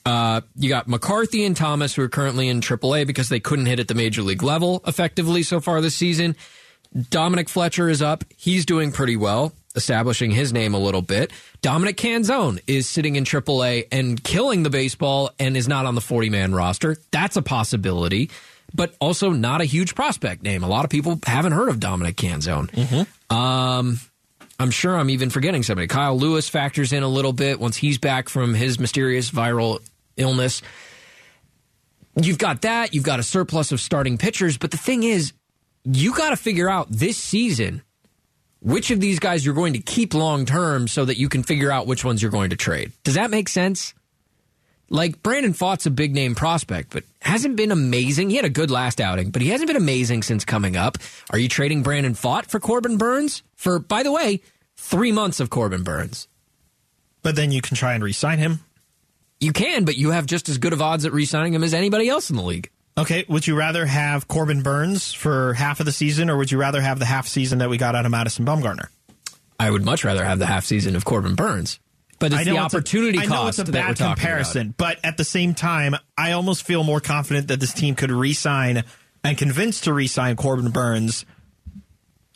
[0.07, 3.81] Uh, you got McCarthy and Thomas, who are currently in AAA because they couldn't hit
[3.81, 6.37] at the major league level effectively so far this season.
[7.11, 8.25] Dominic Fletcher is up.
[8.37, 11.33] He's doing pretty well, establishing his name a little bit.
[11.63, 16.01] Dominic Canzone is sitting in AAA and killing the baseball and is not on the
[16.01, 16.97] 40 man roster.
[17.11, 18.31] That's a possibility,
[18.75, 20.63] but also not a huge prospect name.
[20.63, 23.07] A lot of people haven't heard of Dominic Canzone.
[23.35, 23.99] Um,
[24.61, 25.89] I'm sure I'm even forgetting somebody.
[25.89, 29.81] Kyle Lewis factors in a little bit once he's back from his mysterious viral
[30.17, 30.63] illness.
[32.17, 32.95] You've got that.
[32.95, 34.57] You've got a surplus of starting pitchers.
[34.57, 35.33] But the thing is,
[35.85, 37.83] you got to figure out this season
[38.61, 41.71] which of these guys you're going to keep long term so that you can figure
[41.71, 42.93] out which ones you're going to trade.
[43.03, 43.95] Does that make sense?
[44.91, 48.31] Like Brandon Pfaadt's a big name prospect, but hasn't been amazing.
[48.31, 50.99] He had a good last outing, but he hasn't been amazing since coming up.
[51.31, 53.43] Are you trading Brandon Pfaadt for Corbin Burnes?
[53.55, 54.41] For, by the way,
[54.77, 56.29] three months of Corbin Burnes.
[57.23, 58.61] But then you can try and re-sign him.
[59.45, 61.75] You can, but you have just as good of odds at re signing him as
[61.75, 62.71] anybody else in the league.
[62.97, 66.59] Okay, would you rather have Corbin Burnes for half of the season, or would you
[66.59, 68.87] rather have the half season that we got out of Madison Bumgarner?
[69.61, 71.79] I would much rather have the half season of Corbin Burnes.
[72.19, 75.25] But it's the it's a- opportunity I know it's a bad comparison, but at the
[75.25, 78.85] same time, I almost feel more confident that this team could re-sign
[79.23, 81.27] and convince to re-sign Corbin Burnes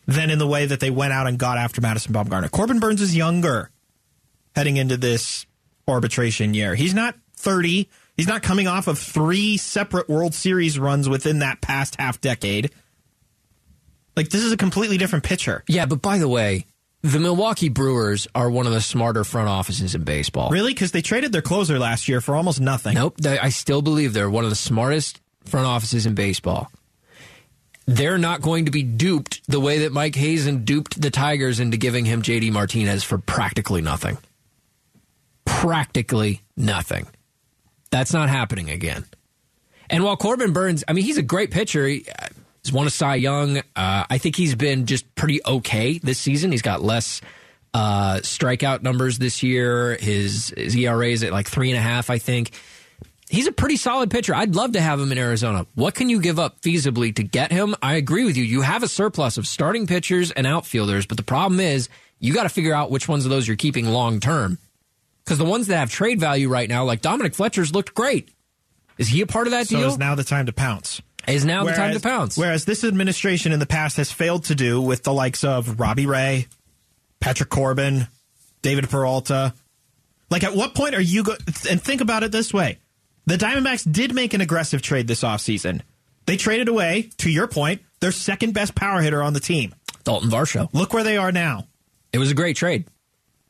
[0.07, 2.51] than in the way that they went out and got after Madison Bumgarner.
[2.51, 3.71] Corbin Burnes is younger
[4.55, 5.47] heading into this
[5.89, 6.75] arbitration year.
[6.75, 7.89] He's not 30.
[8.17, 12.71] He's not coming off of three separate World Series runs within that past half decade.
[14.17, 15.63] Like this is a completely different pitcher.
[15.69, 16.67] Yeah, but by the way,
[17.03, 20.51] the Milwaukee Brewers are one of the smarter front offices in baseball.
[20.51, 20.73] Really?
[20.73, 22.95] Because they traded their closer last year for almost nothing.
[22.95, 23.17] Nope.
[23.19, 26.73] They, I still believe they're one of the smartest front offices in baseball.
[27.87, 31.77] They're not going to be duped the way that Mike Hazen duped the Tigers into
[31.77, 34.19] giving him JD Martinez for practically nothing.
[35.49, 37.07] Practically nothing.
[37.91, 39.05] That's not happening again.
[39.91, 41.87] And while Corbin Burnes, I mean, he's a great pitcher.
[41.87, 42.29] He, uh,
[42.63, 43.59] he's won a Cy Young.
[43.59, 46.53] Uh, I think he's been just pretty okay this season.
[46.53, 47.23] He's got less
[47.73, 49.97] uh, strikeout numbers this year.
[49.97, 52.53] His, his ERA is at like three and a half, I think.
[53.31, 54.35] He's a pretty solid pitcher.
[54.35, 55.67] I'd love to have him in Arizona.
[55.75, 57.75] What can you give up feasibly to get him?
[57.83, 58.45] I agree with you.
[58.45, 61.89] You have a surplus of starting pitchers and outfielders, but the problem is
[62.21, 64.59] you got to figure out which ones of those you're keeping long term.
[65.29, 68.31] Because the ones that have trade value right now, like Dominic Fletcher's looked great.
[68.97, 69.89] Is he a part of that So deal?
[69.89, 71.03] is now the time to pounce.
[71.27, 72.39] Is now the time to pounce.
[72.39, 76.07] Whereas this administration in the past has failed to do with the likes of Robbie
[76.07, 76.47] Ray,
[77.21, 78.09] Patrick Corbin,
[78.63, 79.53] David Peralta.
[80.31, 81.35] Like, at what point are you go?
[81.69, 82.79] And think about it this way:
[83.27, 85.83] the Diamondbacks did make an aggressive trade this offseason.
[86.25, 89.75] They traded away, to your point, their second best power hitter on the team.
[90.05, 90.71] Dalton Varsho.
[90.73, 91.67] Look where they are now.
[92.15, 92.87] It was a great trade.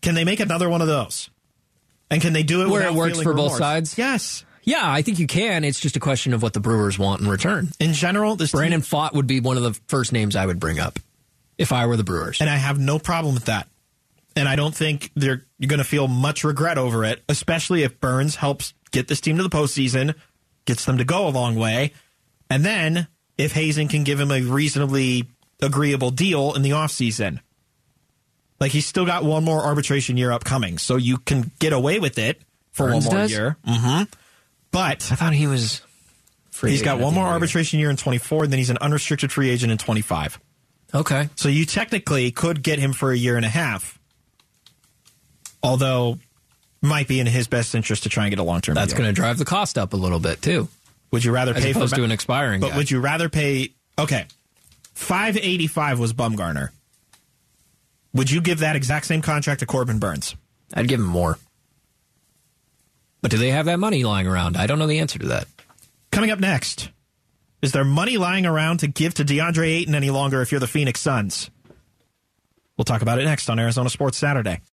[0.02, 1.30] Can they make another one of those?
[2.10, 3.98] And can they do it Where it works for both sides?
[3.98, 4.44] Yes.
[4.62, 5.64] Yeah, I think you can.
[5.64, 7.68] It's just a question of what the Brewers want in return.
[7.80, 10.60] In general, this team- Brandon Pfaadt would be one of the first names I would
[10.60, 10.98] bring up
[11.56, 12.40] if I were the Brewers.
[12.40, 13.68] and I have no problem with that.
[14.36, 17.98] And I don't think they're you're going to feel much regret over it, especially if
[17.98, 20.14] Burnes helps get this team to the postseason,
[20.66, 21.92] gets them to go a long way,
[22.48, 25.24] and then if Hazen can give him a reasonably
[25.60, 27.40] agreeable deal in the offseason.
[28.60, 32.18] Like he's still got one more arbitration year upcoming, so you can get away with
[32.18, 32.40] it
[32.72, 33.30] for Burnes one more does?
[33.30, 33.56] year.
[33.64, 34.02] hmm
[34.70, 35.82] But I thought he was.
[36.50, 38.70] Free he's got one more end of the arbitration year in 24, and then he's
[38.70, 40.40] an unrestricted free agent in 25.
[40.92, 41.28] Okay.
[41.36, 43.96] So you technically could get him for a year and a half.
[45.62, 46.18] Although
[46.80, 48.74] might be in his best interest to try and get a long term.
[48.74, 50.68] That's going to drive the cost up a little bit, too.
[51.10, 52.76] Would you rather As pay opposed for to an expiring But guy.
[52.76, 53.70] would you rather pay?
[53.98, 54.26] Okay,
[54.94, 56.68] five eighty five was Bumgarner.
[58.18, 60.34] Would you give that exact same contract to Corbin Burnes?
[60.74, 61.38] I'd give him more.
[63.22, 64.56] But do they have that money lying around?
[64.56, 65.46] I don't know the answer to that.
[66.10, 66.90] Coming up next,
[67.62, 70.66] is there money lying around to give to DeAndre Ayton any longer if you're the
[70.66, 71.48] Phoenix Suns?
[72.76, 74.62] We'll talk about it next on Arizona Sports Saturday.